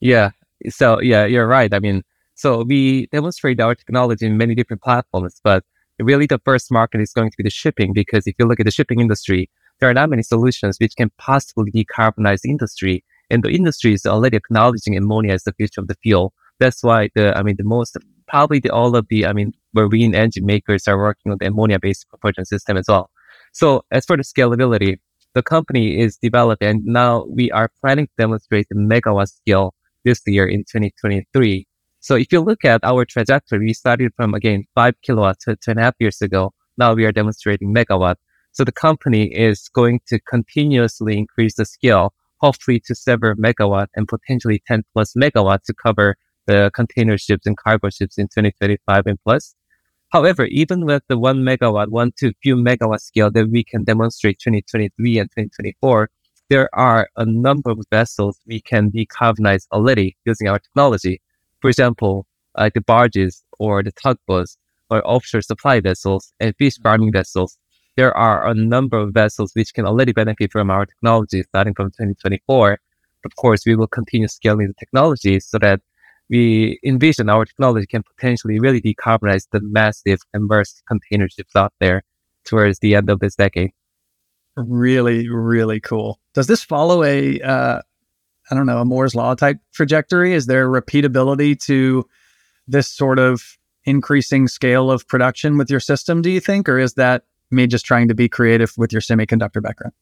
Yeah. 0.00 0.30
So 0.68 1.00
yeah, 1.00 1.24
you're 1.24 1.46
right. 1.46 1.72
I 1.72 1.78
mean, 1.78 2.02
so 2.34 2.62
we 2.62 3.06
demonstrate 3.06 3.60
our 3.60 3.74
technology 3.74 4.26
in 4.26 4.36
many 4.36 4.54
different 4.54 4.82
platforms, 4.82 5.40
but 5.42 5.64
really 5.98 6.26
the 6.26 6.40
first 6.44 6.70
market 6.70 7.00
is 7.00 7.12
going 7.12 7.30
to 7.30 7.36
be 7.36 7.44
the 7.44 7.50
shipping 7.50 7.92
because 7.92 8.26
if 8.26 8.34
you 8.38 8.46
look 8.46 8.60
at 8.60 8.66
the 8.66 8.72
shipping 8.72 9.00
industry, 9.00 9.50
there 9.80 9.88
are 9.88 9.94
not 9.94 10.10
many 10.10 10.22
solutions 10.22 10.78
which 10.80 10.96
can 10.96 11.10
possibly 11.18 11.70
decarbonize 11.70 12.40
the 12.40 12.50
industry. 12.50 13.04
And 13.30 13.42
the 13.42 13.50
industry 13.50 13.94
is 13.94 14.06
already 14.06 14.36
acknowledging 14.36 14.96
ammonia 14.96 15.32
as 15.32 15.44
the 15.44 15.52
future 15.52 15.80
of 15.80 15.88
the 15.88 15.96
fuel. 16.02 16.32
That's 16.60 16.82
why 16.82 17.08
the, 17.14 17.36
I 17.36 17.42
mean, 17.42 17.56
the 17.56 17.64
most, 17.64 17.96
probably 18.28 18.60
the, 18.60 18.70
all 18.70 18.94
of 18.96 19.06
the, 19.08 19.26
I 19.26 19.32
mean, 19.32 19.52
marine 19.72 20.14
engine 20.14 20.46
makers 20.46 20.86
are 20.86 20.98
working 20.98 21.32
on 21.32 21.38
the 21.40 21.46
ammonia 21.46 21.78
based 21.78 22.08
propulsion 22.08 22.44
system 22.44 22.76
as 22.76 22.86
well. 22.88 23.10
So 23.52 23.84
as 23.90 24.04
for 24.06 24.16
the 24.16 24.22
scalability, 24.22 24.98
the 25.34 25.42
company 25.42 25.98
is 25.98 26.16
developed 26.16 26.62
and 26.62 26.84
now 26.84 27.24
we 27.28 27.50
are 27.50 27.70
planning 27.80 28.06
to 28.06 28.12
demonstrate 28.16 28.68
the 28.68 28.76
megawatt 28.76 29.28
scale 29.28 29.74
this 30.04 30.20
year 30.26 30.46
in 30.46 30.60
2023. 30.60 31.66
So 32.00 32.16
if 32.16 32.30
you 32.30 32.40
look 32.40 32.64
at 32.64 32.84
our 32.84 33.04
trajectory, 33.04 33.58
we 33.58 33.72
started 33.72 34.12
from 34.16 34.34
again 34.34 34.64
five 34.74 34.94
kilowatts 35.02 35.44
to 35.46 35.56
two 35.56 35.70
and 35.72 35.80
a 35.80 35.84
half 35.84 35.94
years 35.98 36.20
ago. 36.20 36.52
Now 36.76 36.94
we 36.94 37.04
are 37.04 37.12
demonstrating 37.12 37.74
megawatt. 37.74 38.16
So 38.52 38.62
the 38.62 38.72
company 38.72 39.24
is 39.34 39.68
going 39.74 40.00
to 40.08 40.20
continuously 40.20 41.18
increase 41.18 41.56
the 41.56 41.64
scale, 41.64 42.12
hopefully 42.44 42.78
to 42.78 42.94
several 42.94 43.34
megawatt 43.36 43.86
and 43.96 44.06
potentially 44.06 44.62
10 44.66 44.82
plus 44.92 45.14
megawatt 45.14 45.62
to 45.62 45.72
cover 45.72 46.14
the 46.46 46.70
container 46.74 47.16
ships 47.16 47.46
and 47.46 47.56
cargo 47.56 47.88
ships 47.88 48.18
in 48.18 48.26
2025 48.26 49.06
and 49.06 49.18
plus. 49.24 49.54
However, 50.10 50.44
even 50.44 50.84
with 50.84 51.02
the 51.08 51.18
one 51.18 51.38
megawatt, 51.38 51.88
one 51.88 52.12
to 52.18 52.34
few 52.42 52.56
megawatt 52.56 53.00
scale 53.00 53.30
that 53.30 53.48
we 53.48 53.64
can 53.64 53.82
demonstrate 53.82 54.38
2023 54.40 55.18
and 55.18 55.30
2024, 55.30 56.10
there 56.50 56.68
are 56.74 57.08
a 57.16 57.24
number 57.24 57.70
of 57.70 57.78
vessels 57.90 58.38
we 58.46 58.60
can 58.60 58.90
decarbonize 58.90 59.66
already 59.72 60.14
using 60.26 60.46
our 60.46 60.58
technology. 60.58 61.22
For 61.62 61.70
example, 61.70 62.26
uh, 62.56 62.68
the 62.74 62.82
barges 62.82 63.42
or 63.58 63.82
the 63.82 63.92
tugboats 63.92 64.58
or 64.90 65.00
offshore 65.08 65.40
supply 65.40 65.80
vessels 65.80 66.34
and 66.40 66.54
fish 66.58 66.78
farming 66.82 67.12
vessels. 67.12 67.56
There 67.96 68.16
are 68.16 68.46
a 68.46 68.54
number 68.54 68.98
of 68.98 69.12
vessels 69.12 69.52
which 69.54 69.72
can 69.72 69.86
already 69.86 70.12
benefit 70.12 70.50
from 70.52 70.70
our 70.70 70.86
technology 70.86 71.42
starting 71.42 71.74
from 71.74 71.90
2024. 71.90 72.78
Of 73.24 73.36
course, 73.36 73.64
we 73.64 73.76
will 73.76 73.86
continue 73.86 74.28
scaling 74.28 74.66
the 74.66 74.74
technology 74.74 75.40
so 75.40 75.58
that 75.58 75.80
we 76.28 76.78
envision 76.84 77.28
our 77.28 77.44
technology 77.44 77.86
can 77.86 78.02
potentially 78.02 78.58
really 78.58 78.80
decarbonize 78.80 79.46
the 79.52 79.60
massive 79.60 80.20
immersed 80.32 80.82
container 80.88 81.28
ships 81.28 81.54
out 81.54 81.72
there 81.80 82.02
towards 82.44 82.78
the 82.80 82.94
end 82.94 83.10
of 83.10 83.20
this 83.20 83.36
decade. 83.36 83.70
Really, 84.56 85.28
really 85.28 85.80
cool. 85.80 86.20
Does 86.34 86.46
this 86.46 86.62
follow 86.62 87.04
a, 87.04 87.40
uh, 87.40 87.80
I 88.50 88.54
don't 88.54 88.66
know, 88.66 88.78
a 88.78 88.84
Moore's 88.84 89.14
law 89.14 89.34
type 89.34 89.58
trajectory? 89.72 90.32
Is 90.32 90.46
there 90.46 90.68
repeatability 90.68 91.58
to 91.66 92.06
this 92.66 92.88
sort 92.88 93.18
of 93.18 93.42
increasing 93.84 94.48
scale 94.48 94.90
of 94.90 95.06
production 95.08 95.58
with 95.58 95.70
your 95.70 95.80
system? 95.80 96.22
Do 96.22 96.30
you 96.30 96.40
think, 96.40 96.68
or 96.68 96.78
is 96.78 96.94
that 96.94 97.24
me 97.54 97.66
just 97.66 97.84
trying 97.84 98.08
to 98.08 98.14
be 98.14 98.28
creative 98.28 98.72
with 98.76 98.92
your 98.92 99.00
semiconductor 99.00 99.62
background? 99.62 99.94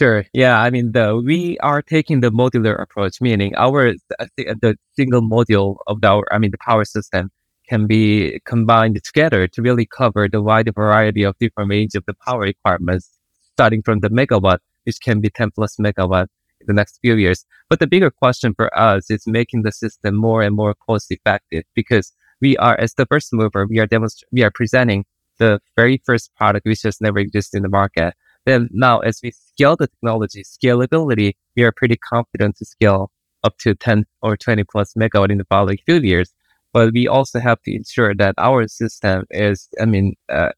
Sure. 0.00 0.24
Yeah. 0.32 0.60
I 0.60 0.70
mean, 0.70 0.92
the, 0.92 1.20
we 1.24 1.58
are 1.58 1.82
taking 1.82 2.20
the 2.20 2.30
modular 2.30 2.80
approach, 2.80 3.20
meaning 3.20 3.54
our 3.56 3.94
uh, 4.18 4.26
the 4.36 4.76
single 4.96 5.22
module 5.22 5.76
of 5.86 5.98
our, 6.02 6.24
I 6.32 6.38
mean, 6.38 6.50
the 6.50 6.58
power 6.58 6.84
system 6.84 7.30
can 7.68 7.86
be 7.86 8.40
combined 8.44 9.00
together 9.04 9.46
to 9.46 9.62
really 9.62 9.86
cover 9.86 10.28
the 10.28 10.42
wide 10.42 10.70
variety 10.74 11.22
of 11.22 11.36
different 11.38 11.70
range 11.70 11.94
of 11.94 12.04
the 12.06 12.14
power 12.14 12.40
requirements, 12.40 13.10
starting 13.52 13.82
from 13.82 14.00
the 14.00 14.08
megawatt, 14.08 14.58
which 14.84 15.00
can 15.00 15.20
be 15.20 15.30
10 15.30 15.50
plus 15.54 15.76
megawatt 15.76 16.26
in 16.60 16.66
the 16.66 16.72
next 16.72 16.98
few 17.00 17.14
years. 17.14 17.44
But 17.68 17.78
the 17.78 17.86
bigger 17.86 18.10
question 18.10 18.54
for 18.54 18.76
us 18.76 19.10
is 19.10 19.26
making 19.26 19.62
the 19.62 19.72
system 19.72 20.16
more 20.16 20.42
and 20.42 20.56
more 20.56 20.74
cost 20.74 21.10
effective 21.10 21.64
because 21.74 22.12
we 22.40 22.56
are, 22.56 22.78
as 22.78 22.94
the 22.94 23.06
first 23.06 23.32
mover, 23.32 23.66
we 23.66 23.78
are 23.78 23.86
demonstrating, 23.86 24.28
we 24.32 24.42
are 24.42 24.50
presenting 24.50 25.04
the 25.42 25.60
very 25.76 26.00
first 26.06 26.34
product 26.36 26.64
which 26.66 26.82
has 26.82 27.00
never 27.00 27.18
existed 27.18 27.56
in 27.58 27.62
the 27.64 27.68
market. 27.68 28.14
Then 28.46 28.68
now, 28.72 29.00
as 29.00 29.20
we 29.22 29.32
scale 29.32 29.76
the 29.76 29.88
technology, 29.88 30.42
scalability, 30.44 31.32
we 31.56 31.64
are 31.64 31.72
pretty 31.72 31.96
confident 31.96 32.56
to 32.58 32.64
scale 32.64 33.10
up 33.44 33.58
to 33.58 33.74
10 33.74 34.04
or 34.22 34.36
20 34.36 34.64
plus 34.64 34.94
megawatt 34.94 35.30
in 35.30 35.38
the 35.38 35.44
following 35.44 35.78
few 35.84 35.96
years. 35.96 36.32
But 36.72 36.92
we 36.92 37.06
also 37.08 37.40
have 37.40 37.60
to 37.62 37.74
ensure 37.74 38.14
that 38.14 38.34
our 38.38 38.66
system 38.68 39.24
is, 39.30 39.68
I 39.80 39.84
mean, 39.84 40.14
uh, 40.28 40.52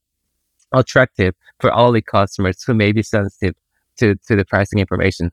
attractive 0.73 1.35
for 1.61 1.73
all 1.73 1.92
the 1.92 2.03
customers 2.03 2.62
who 2.62 2.75
may 2.75 2.92
be 2.92 3.03
sensitive 3.03 3.55
to, 3.99 4.14
to 4.27 4.37
the 4.37 4.44
pricing 4.44 4.79
information. 4.79 5.31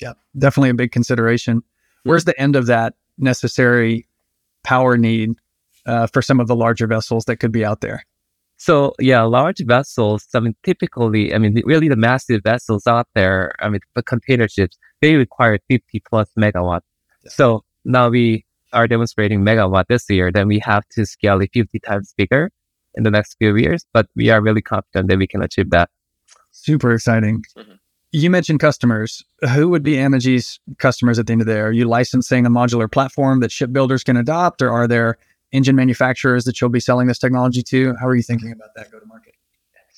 Yeah, 0.00 0.14
definitely 0.36 0.70
a 0.70 0.74
big 0.74 0.92
consideration. 0.92 1.62
Where's 2.04 2.24
the 2.24 2.38
end 2.40 2.56
of 2.56 2.66
that 2.66 2.94
necessary 3.18 4.06
power 4.62 4.96
need 4.96 5.34
uh, 5.86 6.06
for 6.06 6.22
some 6.22 6.40
of 6.40 6.48
the 6.48 6.56
larger 6.56 6.86
vessels 6.86 7.26
that 7.26 7.36
could 7.36 7.52
be 7.52 7.64
out 7.64 7.80
there? 7.80 8.04
So 8.64 8.94
yeah, 8.98 9.20
large 9.24 9.60
vessels. 9.66 10.26
I 10.34 10.40
mean, 10.40 10.56
typically, 10.62 11.34
I 11.34 11.38
mean, 11.38 11.60
really 11.66 11.88
the 11.88 11.96
massive 11.96 12.40
vessels 12.42 12.86
out 12.86 13.06
there. 13.14 13.52
I 13.60 13.68
mean, 13.68 13.82
the 13.94 14.02
container 14.02 14.48
ships 14.48 14.78
they 15.02 15.16
require 15.16 15.58
50 15.68 16.00
plus 16.08 16.30
megawatt. 16.38 16.80
Yeah. 17.24 17.30
So 17.30 17.64
now 17.84 18.08
we 18.08 18.46
are 18.72 18.88
demonstrating 18.88 19.40
megawatt 19.40 19.84
this 19.90 20.08
year. 20.08 20.32
Then 20.32 20.48
we 20.48 20.60
have 20.60 20.82
to 20.92 21.04
scale 21.04 21.42
it 21.42 21.50
50 21.52 21.78
times 21.80 22.14
bigger 22.16 22.50
in 22.94 23.02
the 23.02 23.10
next 23.10 23.36
few 23.38 23.54
years. 23.54 23.84
But 23.92 24.06
we 24.16 24.30
are 24.30 24.40
really 24.40 24.62
confident 24.62 25.10
that 25.10 25.18
we 25.18 25.26
can 25.26 25.42
achieve 25.42 25.68
that. 25.68 25.90
Super 26.50 26.92
exciting. 26.92 27.44
Mm-hmm. 27.58 27.72
You 28.12 28.30
mentioned 28.30 28.60
customers. 28.60 29.22
Who 29.52 29.68
would 29.68 29.82
be 29.82 29.96
Amogy's 29.98 30.58
customers 30.78 31.18
at 31.18 31.26
the 31.26 31.32
end 31.32 31.42
of 31.42 31.48
the 31.48 31.52
day? 31.52 31.60
Are 31.60 31.72
you 31.72 31.84
licensing 31.84 32.46
a 32.46 32.50
modular 32.50 32.90
platform 32.90 33.40
that 33.40 33.52
shipbuilders 33.52 34.04
can 34.04 34.16
adopt, 34.16 34.62
or 34.62 34.70
are 34.70 34.88
there 34.88 35.18
engine 35.54 35.76
manufacturers 35.76 36.44
that 36.44 36.60
you'll 36.60 36.70
be 36.70 36.80
selling 36.80 37.06
this 37.06 37.18
technology 37.18 37.62
to? 37.62 37.94
How 38.00 38.08
are 38.08 38.16
you 38.16 38.22
thinking 38.22 38.52
about 38.52 38.70
that 38.76 38.90
go 38.90 38.98
to 38.98 39.06
market? 39.06 39.34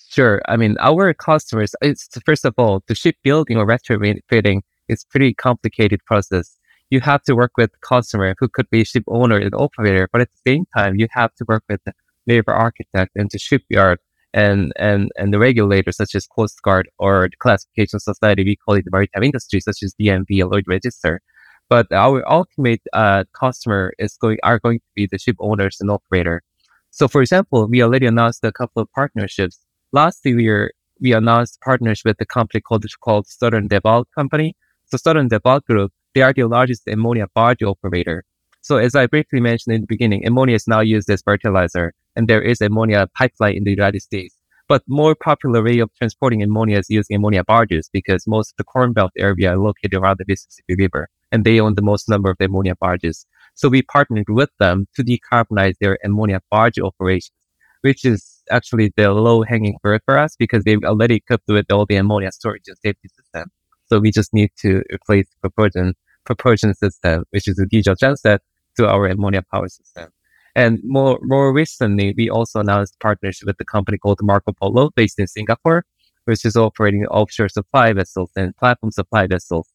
Sure. 0.08 0.40
I 0.46 0.56
mean, 0.56 0.76
our 0.80 1.12
customers, 1.14 1.74
it's 1.82 2.08
first 2.24 2.44
of 2.44 2.54
all, 2.56 2.82
the 2.86 2.94
shipbuilding 2.94 3.56
or 3.56 3.66
retrofitting 3.66 4.60
is 4.88 5.04
pretty 5.04 5.34
complicated 5.34 6.00
process. 6.04 6.56
You 6.90 7.00
have 7.00 7.22
to 7.24 7.34
work 7.34 7.52
with 7.56 7.70
customer 7.80 8.36
who 8.38 8.48
could 8.48 8.70
be 8.70 8.84
ship 8.84 9.02
owner 9.08 9.36
and 9.36 9.54
operator, 9.54 10.08
but 10.12 10.20
at 10.20 10.28
the 10.30 10.50
same 10.50 10.64
time, 10.76 10.94
you 10.96 11.08
have 11.10 11.34
to 11.36 11.44
work 11.48 11.64
with 11.68 11.80
the 11.84 11.92
naval 12.26 12.54
architect 12.54 13.12
and 13.16 13.28
the 13.30 13.38
shipyard 13.38 13.98
and, 14.32 14.72
and, 14.76 15.10
and 15.16 15.32
the 15.32 15.38
regulators 15.38 15.96
such 15.96 16.14
as 16.14 16.26
Coast 16.26 16.62
Guard 16.62 16.88
or 16.98 17.28
the 17.30 17.36
classification 17.38 17.98
society, 17.98 18.44
we 18.44 18.56
call 18.56 18.74
it 18.76 18.84
the 18.84 18.90
maritime 18.92 19.24
industry, 19.24 19.60
such 19.60 19.82
as 19.82 19.94
or 19.98 20.48
Lloyd 20.48 20.64
Register 20.68 21.20
but 21.68 21.90
our 21.92 22.28
ultimate 22.30 22.82
uh, 22.92 23.24
customer 23.32 23.92
is 23.98 24.16
going 24.16 24.38
are 24.42 24.58
going 24.58 24.78
to 24.78 24.90
be 24.94 25.06
the 25.06 25.18
ship 25.18 25.36
owners 25.40 25.78
and 25.80 25.90
operator. 25.90 26.42
So, 26.90 27.08
for 27.08 27.20
example, 27.20 27.68
we 27.68 27.82
already 27.82 28.06
announced 28.06 28.44
a 28.44 28.52
couple 28.52 28.82
of 28.82 28.90
partnerships. 28.92 29.58
Last 29.92 30.20
year, 30.24 30.72
we 31.00 31.12
announced 31.12 31.60
partnership 31.60 32.06
with 32.06 32.20
a 32.20 32.26
company 32.26 32.60
called 32.60 32.84
called 33.00 33.26
Southern 33.26 33.68
Devall 33.68 34.04
Company. 34.14 34.54
So, 34.86 34.96
Southern 34.96 35.28
Devall 35.28 35.62
Group 35.64 35.92
they 36.16 36.22
are 36.22 36.32
the 36.32 36.44
largest 36.44 36.88
ammonia 36.88 37.26
barge 37.34 37.62
operator. 37.62 38.24
So, 38.62 38.78
as 38.78 38.94
I 38.94 39.06
briefly 39.06 39.38
mentioned 39.38 39.74
in 39.74 39.82
the 39.82 39.86
beginning, 39.86 40.26
ammonia 40.26 40.54
is 40.54 40.66
now 40.66 40.80
used 40.80 41.10
as 41.10 41.20
fertilizer, 41.20 41.92
and 42.16 42.26
there 42.26 42.40
is 42.40 42.62
ammonia 42.62 43.06
pipeline 43.14 43.54
in 43.54 43.64
the 43.64 43.70
United 43.70 44.00
States. 44.00 44.34
But 44.66 44.82
more 44.88 45.14
popular 45.14 45.62
way 45.62 45.78
of 45.80 45.90
transporting 45.98 46.42
ammonia 46.42 46.78
is 46.78 46.88
using 46.88 47.16
ammonia 47.16 47.44
barges 47.44 47.90
because 47.92 48.26
most 48.26 48.52
of 48.52 48.56
the 48.56 48.64
Corn 48.64 48.94
Belt 48.94 49.12
area 49.18 49.52
are 49.52 49.58
located 49.58 49.94
around 49.94 50.16
the 50.18 50.24
Mississippi 50.26 50.74
River 50.74 51.10
and 51.32 51.44
they 51.44 51.60
own 51.60 51.74
the 51.74 51.82
most 51.82 52.08
number 52.08 52.30
of 52.30 52.36
ammonia 52.40 52.74
barges. 52.80 53.26
So 53.54 53.68
we 53.68 53.82
partnered 53.82 54.28
with 54.28 54.50
them 54.58 54.86
to 54.96 55.02
decarbonize 55.02 55.74
their 55.80 55.98
ammonia 56.04 56.40
barge 56.50 56.78
operations, 56.78 57.32
which 57.80 58.04
is 58.04 58.42
actually 58.50 58.92
the 58.96 59.12
low 59.12 59.42
hanging 59.42 59.76
fruit 59.82 60.02
for 60.04 60.18
us 60.18 60.36
because 60.38 60.64
they've 60.64 60.84
already 60.84 61.16
equipped 61.16 61.48
with 61.48 61.70
all 61.70 61.86
the 61.86 61.96
ammonia 61.96 62.32
storage 62.32 62.64
and 62.66 62.76
safety 62.78 63.08
system. 63.08 63.50
So 63.86 63.98
we 63.98 64.10
just 64.10 64.34
need 64.34 64.50
to 64.60 64.82
replace 64.92 65.26
propulsion 65.40 65.94
propulsion 66.24 66.74
system, 66.74 67.24
which 67.30 67.46
is 67.46 67.58
a 67.58 67.66
diesel 67.66 67.94
genset, 67.94 68.40
to 68.76 68.88
our 68.88 69.06
ammonia 69.06 69.42
power 69.50 69.68
system. 69.68 70.10
And 70.54 70.80
more 70.84 71.18
more 71.22 71.52
recently, 71.52 72.14
we 72.16 72.28
also 72.28 72.60
announced 72.60 72.98
partnership 73.00 73.46
with 73.46 73.58
the 73.58 73.64
company 73.64 73.98
called 73.98 74.18
Marco 74.22 74.52
Polo, 74.52 74.90
based 74.96 75.18
in 75.18 75.26
Singapore, 75.26 75.84
which 76.24 76.44
is 76.44 76.56
operating 76.56 77.06
offshore 77.06 77.48
supply 77.48 77.92
vessels 77.92 78.30
and 78.36 78.56
platform 78.56 78.90
supply 78.90 79.26
vessels 79.26 79.68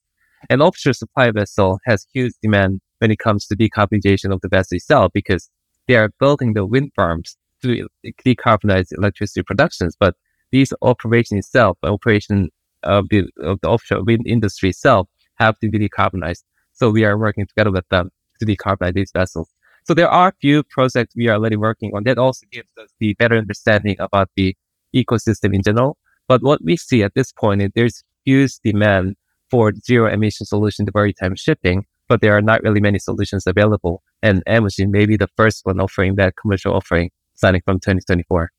an 0.50 0.60
offshore 0.60 0.92
supply 0.92 1.30
vessel 1.30 1.78
has 1.86 2.06
huge 2.12 2.32
demand 2.42 2.80
when 2.98 3.10
it 3.10 3.18
comes 3.18 3.46
to 3.46 3.56
decarbonization 3.56 4.32
of 4.32 4.40
the 4.40 4.48
vessel 4.48 4.76
itself 4.76 5.12
because 5.12 5.50
they 5.88 5.96
are 5.96 6.10
building 6.20 6.54
the 6.54 6.66
wind 6.66 6.92
farms 6.94 7.36
to 7.62 7.88
decarbonize 8.24 8.86
electricity 8.92 9.42
productions, 9.42 9.96
but 9.98 10.14
these 10.50 10.72
operation 10.82 11.38
itself, 11.38 11.78
operation 11.82 12.50
of 12.82 13.08
the, 13.08 13.24
of 13.40 13.60
the 13.62 13.68
offshore 13.68 14.04
wind 14.04 14.26
industry 14.26 14.70
itself, 14.70 15.08
have 15.36 15.58
to 15.60 15.68
be 15.68 15.78
decarbonized. 15.78 16.42
So 16.72 16.90
we 16.90 17.04
are 17.04 17.18
working 17.18 17.46
together 17.46 17.70
with 17.70 17.88
them 17.88 18.10
to 18.40 18.46
decarbonize 18.46 18.94
these 18.94 19.12
vessels. 19.12 19.48
So 19.84 19.94
there 19.94 20.08
are 20.08 20.28
a 20.28 20.34
few 20.40 20.62
projects 20.64 21.14
we 21.16 21.28
are 21.28 21.34
already 21.34 21.56
working 21.56 21.92
on 21.94 22.04
that 22.04 22.18
also 22.18 22.46
gives 22.52 22.68
us 22.80 22.90
the 23.00 23.14
better 23.14 23.36
understanding 23.36 23.96
about 23.98 24.30
the 24.36 24.56
ecosystem 24.94 25.54
in 25.54 25.62
general. 25.62 25.96
But 26.28 26.42
what 26.42 26.62
we 26.62 26.76
see 26.76 27.02
at 27.02 27.14
this 27.14 27.32
point 27.32 27.62
is 27.62 27.70
there's 27.74 28.04
huge 28.24 28.58
demand 28.62 29.16
for 29.52 29.70
zero 29.84 30.10
emission 30.10 30.46
solution 30.46 30.86
to 30.86 30.92
maritime 30.94 31.36
shipping, 31.36 31.84
but 32.08 32.22
there 32.22 32.34
are 32.34 32.40
not 32.40 32.62
really 32.62 32.80
many 32.80 32.98
solutions 32.98 33.46
available. 33.46 34.02
And 34.22 34.42
Amogy 34.46 34.88
may 34.88 35.04
be 35.04 35.18
the 35.18 35.28
first 35.36 35.66
one 35.66 35.78
offering 35.78 36.14
that 36.16 36.36
commercial 36.36 36.72
offering 36.72 37.10
starting 37.34 37.60
from 37.66 37.78
2024. 37.78 38.50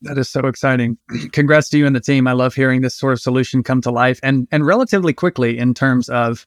That 0.00 0.16
is 0.16 0.30
so 0.30 0.40
exciting. 0.46 0.96
Congrats 1.32 1.68
to 1.68 1.78
you 1.78 1.86
and 1.86 1.94
the 1.94 2.00
team. 2.00 2.26
I 2.26 2.32
love 2.32 2.54
hearing 2.54 2.80
this 2.80 2.94
sort 2.94 3.12
of 3.12 3.20
solution 3.20 3.62
come 3.62 3.82
to 3.82 3.90
life 3.90 4.18
and 4.22 4.48
and 4.50 4.64
relatively 4.64 5.12
quickly 5.12 5.58
in 5.58 5.74
terms 5.74 6.08
of 6.08 6.46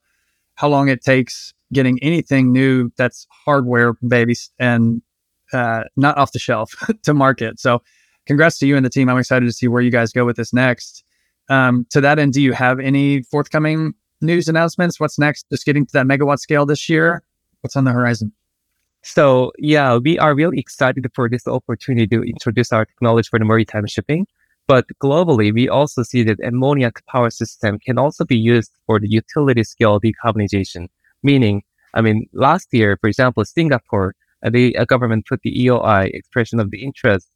how 0.56 0.68
long 0.68 0.89
it 0.89 1.04
takes 1.04 1.54
getting 1.72 2.02
anything 2.02 2.52
new 2.52 2.92
that's 2.98 3.28
hardware 3.46 3.94
based 4.08 4.52
and 4.58 5.04
uh, 5.52 5.84
not 5.96 6.18
off 6.18 6.32
the 6.32 6.39
shelf 6.39 6.74
to 7.04 7.13
market. 7.13 7.60
So, 7.60 7.84
congrats 8.26 8.58
to 8.60 8.66
you 8.66 8.76
and 8.76 8.84
the 8.84 8.89
team. 8.89 9.10
I'm 9.10 9.20
excited 9.20 9.46
to 9.46 9.54
see 9.54 9.68
where 9.68 9.84
you 9.84 9.92
guys 9.92 10.12
go 10.12 10.26
with 10.26 10.38
this 10.38 10.54
next. 10.54 11.04
Um, 11.49 11.86
to 11.91 12.01
that 12.01 12.19
end, 12.19 12.34
do 12.34 12.41
you 12.41 12.53
have 12.53 12.79
any 12.79 13.23
forthcoming 13.23 13.93
news 14.21 14.47
announcements? 14.47 14.99
What's 14.99 15.19
next? 15.19 15.45
Just 15.51 15.65
getting 15.65 15.86
to 15.86 15.93
that 15.93 16.06
megawatt 16.06 16.39
scale 16.39 16.65
this 16.65 16.88
year. 16.89 17.23
What's 17.62 17.75
on 17.75 17.84
the 17.84 17.91
horizon? 17.91 18.32
So 19.03 19.51
yeah, 19.58 19.97
we 19.97 20.17
are 20.17 20.34
really 20.34 20.60
excited 20.60 21.06
for 21.13 21.29
this 21.29 21.45
opportunity 21.47 22.08
to 22.08 22.23
introduce 22.23 22.71
our 22.71 22.86
technology 22.86 23.27
for 23.29 23.39
the 23.39 23.45
maritime 23.45 23.86
shipping. 23.88 24.25
But 24.65 24.86
globally, 25.03 25.53
we 25.53 25.67
also 25.67 26.03
see 26.03 26.23
that 26.23 26.39
ammonia 26.41 26.91
power 27.10 27.29
system 27.29 27.79
can 27.79 27.97
also 27.97 28.23
be 28.23 28.38
used 28.38 28.71
for 28.86 28.97
the 28.99 29.10
utility 29.10 29.63
scale 29.65 29.99
decarbonization. 29.99 30.88
Meaning, 31.21 31.63
I 31.93 32.01
mean, 32.01 32.27
last 32.32 32.69
year, 32.71 32.97
for 33.01 33.10
example, 33.10 33.43
Singapore, 33.43 34.15
uh, 34.45 34.49
the 34.49 34.73
government 34.88 35.25
put 35.27 35.41
the 35.43 35.53
EOI 35.65 36.10
expression 36.13 36.62
of 36.62 36.71
the 36.71 36.82
interest, 36.82 37.29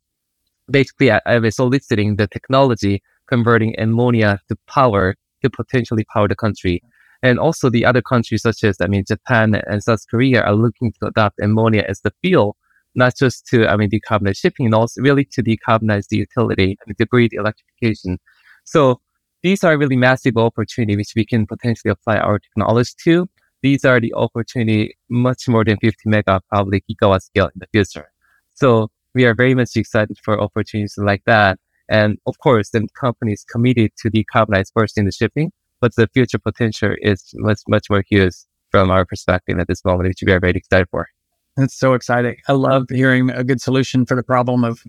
basically 0.70 1.12
I 1.12 1.38
was 1.40 1.56
soliciting 1.56 2.16
the 2.16 2.28
technology 2.28 3.02
converting 3.28 3.76
ammonia 3.80 4.40
to 4.50 4.56
power 4.68 5.16
to 5.42 5.50
potentially 5.50 6.06
power 6.14 6.28
the 6.28 6.36
country. 6.36 6.82
And 7.24 7.40
also 7.40 7.70
the 7.70 7.86
other 7.86 8.02
countries 8.02 8.44
such 8.44 8.64
as, 8.64 8.78
I 8.80 8.88
mean, 8.88 9.04
Japan 9.08 9.56
and 9.68 9.84
South 9.84 10.02
Korea 10.10 10.44
are 10.44 10.56
looking 10.56 10.94
to 10.94 11.08
adopt 11.08 11.40
ammonia 11.42 11.84
as 11.88 12.02
the 12.02 12.12
fuel, 12.22 12.56
not 12.96 13.16
just 13.18 13.46
to, 13.48 13.68
I 13.68 13.76
mean, 13.76 13.90
decarbonize 13.90 14.38
shipping 14.38 14.68
and 14.68 14.76
also 14.76 15.02
really 15.02 15.26
to 15.34 15.44
decarbonize 15.44 16.08
the 16.10 16.18
utility 16.18 16.78
and 16.86 16.96
debris 16.96 17.30
electrification. 17.32 18.20
So 18.66 19.02
these 19.44 19.64
are 19.64 19.78
really 19.78 19.96
massive 19.96 20.38
opportunities 20.38 20.98
which 20.98 21.14
we 21.16 21.26
can 21.26 21.48
potentially 21.48 21.92
apply 21.92 22.18
our 22.18 22.40
technology 22.40 22.92
to. 23.06 23.28
These 23.64 23.86
are 23.86 24.00
the 24.00 24.14
opportunity 24.14 24.96
much 25.10 25.48
more 25.48 25.64
than 25.64 25.78
50 25.78 25.98
mega, 26.06 26.42
probably 26.50 26.84
gigawatt 26.90 27.24
scale 27.24 27.46
in 27.48 27.60
the 27.60 27.68
future. 27.72 28.12
So 28.54 28.90
we 29.16 29.26
are 29.26 29.34
very 29.34 29.56
much 29.56 29.76
excited 29.76 30.18
for 30.24 30.40
opportunities 30.40 30.96
like 30.98 31.24
that. 31.26 31.60
And 31.90 32.18
of 32.26 32.40
course, 32.40 32.70
the 32.70 32.88
company 33.00 33.34
is 33.34 33.44
committed 33.44 33.92
to 33.98 34.10
decarbonize 34.10 34.72
first 34.74 34.98
in 34.98 35.06
the 35.06 35.12
shipping, 35.12 35.52
but 35.80 35.96
the 35.96 36.08
future 36.08 36.40
potential 36.40 36.96
is 37.02 37.34
much, 37.36 37.62
much 37.68 37.90
more 37.90 38.04
huge 38.10 38.34
from 38.72 38.92
our 38.92 39.06
perspective 39.06 39.58
at 39.60 39.68
this 39.68 39.86
moment, 39.86 40.10
which 40.10 40.24
we 40.26 40.32
are 40.34 40.40
very 40.40 40.58
excited 40.58 40.88
for. 40.90 41.08
That's 41.56 41.78
so 41.78 41.94
exciting. 41.94 42.38
I 42.48 42.54
love 42.54 42.86
hearing 42.90 43.30
a 43.30 43.44
good 43.44 43.62
solution 43.62 44.06
for 44.06 44.16
the 44.16 44.24
problem 44.24 44.64
of 44.64 44.84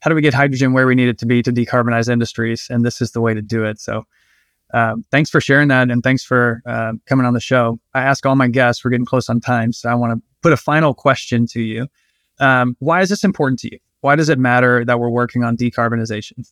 how 0.00 0.08
do 0.08 0.14
we 0.14 0.22
get 0.22 0.34
hydrogen 0.34 0.72
where 0.72 0.86
we 0.86 0.94
need 0.94 1.08
it 1.08 1.18
to 1.18 1.26
be 1.26 1.42
to 1.42 1.52
decarbonize 1.52 2.08
industries, 2.08 2.68
and 2.70 2.84
this 2.84 3.00
is 3.00 3.12
the 3.12 3.20
way 3.20 3.34
to 3.34 3.42
do 3.42 3.64
it. 3.64 3.80
So, 3.80 4.04
um, 4.72 5.04
thanks 5.10 5.30
for 5.30 5.40
sharing 5.40 5.68
that, 5.68 5.90
and 5.90 6.02
thanks 6.02 6.24
for 6.24 6.62
uh, 6.66 6.92
coming 7.06 7.26
on 7.26 7.34
the 7.34 7.40
show. 7.40 7.78
I 7.94 8.02
ask 8.02 8.24
all 8.26 8.36
my 8.36 8.48
guests. 8.48 8.84
We're 8.84 8.90
getting 8.90 9.06
close 9.06 9.28
on 9.28 9.40
time, 9.40 9.72
so 9.72 9.88
I 9.88 9.94
want 9.94 10.18
to 10.18 10.22
put 10.42 10.52
a 10.52 10.56
final 10.56 10.94
question 10.94 11.46
to 11.48 11.60
you. 11.60 11.86
Um, 12.38 12.76
why 12.80 13.00
is 13.00 13.08
this 13.08 13.24
important 13.24 13.60
to 13.60 13.68
you? 13.72 13.78
Why 14.04 14.16
does 14.16 14.28
it 14.28 14.38
matter 14.38 14.84
that 14.84 15.00
we're 15.00 15.08
working 15.08 15.44
on 15.44 15.56
decarbonization? 15.56 16.46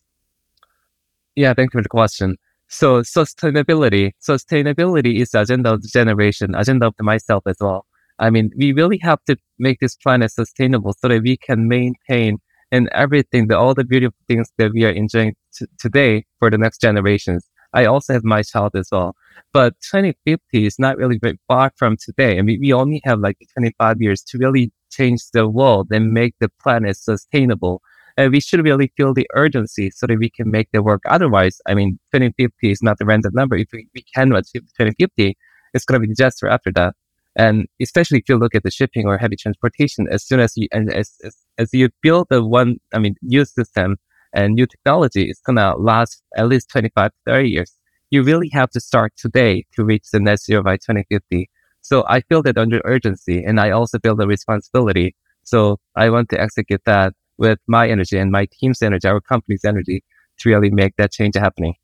Yeah, 1.35 1.53
thank 1.53 1.71
you 1.71 1.77
for 1.77 1.83
the 1.83 1.89
question. 1.89 2.37
So 2.67 3.01
sustainability, 3.01 4.13
sustainability 4.27 5.21
is 5.21 5.35
agenda 5.35 5.73
of 5.73 5.83
the 5.83 5.87
generation, 5.87 6.55
agenda 6.55 6.87
of 6.87 6.95
myself 6.99 7.43
as 7.45 7.57
well. 7.61 7.85
I 8.17 8.31
mean, 8.31 8.49
we 8.57 8.73
really 8.73 8.97
have 9.03 9.23
to 9.25 9.37
make 9.59 9.79
this 9.81 9.95
planet 9.95 10.31
sustainable 10.31 10.93
so 10.93 11.09
that 11.09 11.21
we 11.21 11.37
can 11.37 11.67
maintain 11.67 12.39
and 12.71 12.89
everything, 12.91 13.49
the, 13.49 13.55
all 13.55 13.75
the 13.75 13.83
beautiful 13.83 14.17
things 14.27 14.51
that 14.57 14.71
we 14.73 14.83
are 14.85 14.89
enjoying 14.89 15.35
t- 15.55 15.67
today 15.77 16.25
for 16.39 16.49
the 16.49 16.57
next 16.57 16.81
generations. 16.81 17.47
I 17.73 17.85
also 17.85 18.13
have 18.13 18.23
my 18.23 18.43
child 18.43 18.75
as 18.75 18.89
well. 18.91 19.15
But 19.51 19.73
2050 19.91 20.65
is 20.65 20.77
not 20.79 20.97
really 20.97 21.17
very 21.17 21.39
far 21.47 21.71
from 21.75 21.97
today. 21.97 22.37
I 22.37 22.41
mean, 22.41 22.59
we 22.61 22.73
only 22.73 23.01
have 23.03 23.19
like 23.19 23.37
25 23.53 24.01
years 24.01 24.21
to 24.23 24.37
really 24.37 24.71
change 24.91 25.21
the 25.33 25.47
world 25.47 25.87
and 25.91 26.11
make 26.11 26.35
the 26.39 26.49
planet 26.61 26.97
sustainable 26.97 27.81
and 28.17 28.31
we 28.31 28.39
should 28.39 28.63
really 28.63 28.91
feel 28.95 29.13
the 29.13 29.27
urgency 29.33 29.89
so 29.89 30.07
that 30.07 30.17
we 30.17 30.29
can 30.29 30.51
make 30.51 30.69
the 30.71 30.83
work. 30.83 31.01
Otherwise, 31.07 31.59
I 31.67 31.73
mean, 31.73 31.99
2050 32.13 32.71
is 32.71 32.83
not 32.83 32.97
the 32.99 33.05
random 33.05 33.33
number. 33.33 33.55
If 33.55 33.69
we, 33.73 33.87
we 33.93 34.03
can 34.13 34.31
achieve 34.33 34.61
2050, 34.77 35.35
it's 35.73 35.85
going 35.85 35.99
to 35.99 36.07
be 36.07 36.13
disaster 36.13 36.47
after 36.47 36.71
that. 36.73 36.95
And 37.35 37.65
especially 37.81 38.19
if 38.19 38.29
you 38.29 38.37
look 38.37 38.53
at 38.53 38.61
the 38.61 38.69
shipping 38.69 39.07
or 39.07 39.17
heavy 39.17 39.35
transportation, 39.35 40.07
as 40.11 40.23
soon 40.23 40.39
as 40.39 40.55
you, 40.55 40.67
and 40.71 40.93
as, 40.93 41.13
as, 41.23 41.35
as 41.57 41.73
you 41.73 41.89
build 42.03 42.27
the 42.29 42.43
one, 42.43 42.77
I 42.93 42.99
mean, 42.99 43.15
new 43.23 43.43
system 43.45 43.97
and 44.33 44.55
new 44.55 44.65
technology, 44.65 45.29
is 45.29 45.39
going 45.45 45.57
to 45.57 45.75
last 45.75 46.21
at 46.35 46.47
least 46.47 46.69
25, 46.69 47.11
30 47.25 47.49
years. 47.49 47.71
You 48.09 48.23
really 48.23 48.49
have 48.49 48.69
to 48.71 48.79
start 48.79 49.13
today 49.17 49.65
to 49.75 49.83
reach 49.83 50.09
the 50.11 50.19
net 50.19 50.39
zero 50.39 50.63
by 50.63 50.77
2050. 50.77 51.49
So 51.81 52.05
I 52.07 52.21
feel 52.21 52.41
that 52.43 52.57
under 52.57 52.81
urgency 52.85 53.43
and 53.43 53.59
I 53.59 53.71
also 53.71 53.99
feel 53.99 54.15
the 54.15 54.27
responsibility. 54.27 55.15
So 55.43 55.79
I 55.95 56.09
want 56.09 56.29
to 56.29 56.39
execute 56.39 56.81
that 56.85 57.13
with 57.37 57.59
my 57.67 57.89
energy 57.89 58.17
and 58.17 58.31
my 58.31 58.47
team's 58.51 58.81
energy, 58.81 59.07
our 59.07 59.19
company's 59.19 59.65
energy 59.65 60.03
to 60.39 60.49
really 60.49 60.69
make 60.69 60.95
that 60.97 61.11
change 61.11 61.35
happening. 61.35 61.75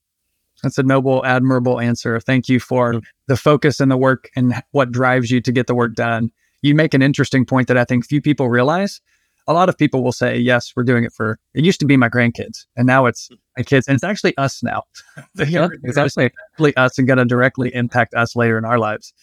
That's 0.64 0.78
a 0.78 0.84
noble, 0.84 1.26
admirable 1.26 1.80
answer. 1.80 2.20
Thank 2.20 2.50
you 2.50 2.60
for 2.60 2.94
mm-hmm. 2.94 3.06
the 3.28 3.38
focus 3.38 3.80
and 3.80 3.90
the 3.90 3.98
work 3.98 4.30
and 4.36 4.54
what 4.72 4.92
drives 4.92 5.32
you 5.32 5.42
to 5.42 5.52
get 5.52 5.68
the 5.68 5.76
work 5.76 5.96
done. 5.96 6.32
You 6.62 6.76
make 6.76 6.94
an 6.94 7.02
interesting 7.02 7.46
point 7.46 7.68
that 7.70 7.78
I 7.78 7.86
think 7.86 8.06
few 8.06 8.22
people 8.22 8.50
realize. 8.50 9.02
A 9.50 9.54
lot 9.54 9.68
of 9.68 9.78
people 9.78 10.04
will 10.04 10.14
say, 10.14 10.38
yes, 10.38 10.72
we're 10.76 10.84
doing 10.84 11.04
it 11.04 11.12
for, 11.12 11.40
it 11.54 11.66
used 11.66 11.80
to 11.82 11.86
be 11.86 11.98
my 11.98 12.08
grandkids 12.08 12.66
and 12.78 12.88
now 12.88 13.06
it's 13.06 13.30
my 13.58 13.64
kids. 13.64 13.88
And 13.88 13.96
it's 13.96 14.04
actually 14.04 14.38
us 14.38 14.64
now. 14.64 14.84
yeah, 15.36 15.68
exactly. 15.84 16.32
us 16.78 16.98
and 16.98 17.08
going 17.08 17.18
to 17.18 17.26
directly 17.26 17.74
impact 17.74 18.14
us 18.14 18.36
later 18.36 18.58
in 18.58 18.64
our 18.64 18.80
lives. 18.80 19.14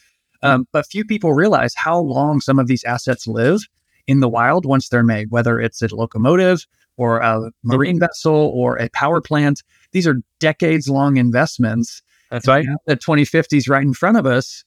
Um, 0.43 0.67
but 0.73 0.87
few 0.87 1.05
people 1.05 1.33
realize 1.33 1.75
how 1.75 1.99
long 1.99 2.41
some 2.41 2.59
of 2.59 2.67
these 2.67 2.85
assets 2.85 3.27
live 3.27 3.61
in 4.07 4.21
the 4.21 4.29
wild 4.29 4.67
once 4.67 4.89
they're 4.89 5.03
made, 5.03 5.31
whether 5.31 5.61
it's 5.61 5.83
a 5.83 5.95
locomotive 5.95 6.67
or 6.97 7.19
a 7.19 7.51
marine 7.62 7.99
vessel 7.99 8.53
or 8.55 8.77
a 8.77 8.89
power 8.91 9.21
plant. 9.21 9.62
These 9.93 10.07
are 10.07 10.17
decades 10.41 10.89
long 10.89 11.17
investments. 11.17 12.03
That's 12.31 12.49
right. 12.49 12.67
The 12.87 12.97
2050s 12.97 13.69
right 13.69 13.83
in 13.83 13.95
front 13.95 14.17
of 14.17 14.27
us. 14.27 14.65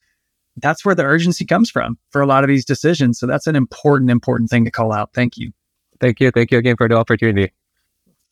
That's 0.62 0.86
where 0.86 0.95
the 0.95 1.04
urgency 1.04 1.45
comes 1.45 1.69
from 1.69 1.98
for 2.12 2.22
a 2.22 2.26
lot 2.26 2.43
of 2.43 2.48
these 2.48 2.65
decisions. 2.65 3.19
So 3.19 3.28
that's 3.28 3.48
an 3.48 3.56
important, 3.56 4.12
important 4.12 4.50
thing 4.50 4.65
to 4.65 4.72
call 4.72 4.91
out. 4.91 5.12
Thank 5.13 5.38
you. 5.38 5.52
Thank 6.00 6.19
you. 6.19 6.32
Thank 6.32 6.52
you 6.52 6.58
again 6.58 6.78
for 6.78 6.88
the 6.88 6.95
opportunity. 6.95 7.52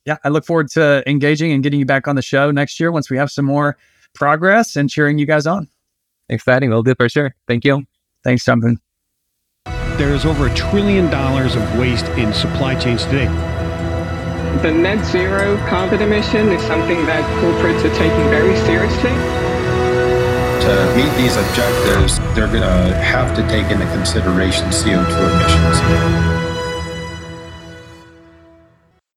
Yeah, 0.05 0.17
I 0.23 0.29
look 0.29 0.45
forward 0.45 0.69
to 0.71 1.03
engaging 1.09 1.51
and 1.51 1.61
getting 1.61 1.79
you 1.79 1.85
back 1.85 2.07
on 2.07 2.15
the 2.15 2.21
show 2.21 2.49
next 2.51 2.79
year 2.79 2.91
once 2.91 3.09
we 3.09 3.17
have 3.17 3.29
some 3.29 3.45
more 3.45 3.77
progress 4.13 4.75
and 4.75 4.89
cheering 4.89 5.17
you 5.17 5.25
guys 5.25 5.45
on. 5.45 5.67
Exciting. 6.29 6.69
We'll 6.69 6.83
do 6.83 6.95
for 6.95 7.09
sure. 7.09 7.35
Thank 7.47 7.65
you. 7.65 7.83
Thanks, 8.23 8.45
Jonathan 8.45 8.79
there 9.97 10.13
is 10.13 10.25
over 10.25 10.45
a 10.45 10.53
trillion 10.53 11.09
dollars 11.09 11.55
of 11.55 11.79
waste 11.79 12.05
in 12.09 12.31
supply 12.31 12.75
chains 12.75 13.03
today. 13.05 13.25
The 14.61 14.71
net 14.71 15.03
zero 15.05 15.57
carbon 15.67 16.01
emission 16.01 16.49
is 16.49 16.61
something 16.63 17.03
that 17.07 17.23
corporates 17.41 17.83
are 17.83 17.95
taking 17.95 18.29
very 18.29 18.55
seriously. 18.57 19.09
To 20.67 20.95
meet 20.97 21.09
these 21.15 21.37
objectives, 21.37 22.19
they're 22.35 22.47
going 22.47 22.59
to 22.59 22.93
have 22.95 23.33
to 23.37 23.41
take 23.47 23.71
into 23.71 23.85
consideration 23.85 24.65
CO2 24.65 24.99
emissions. 24.99 26.36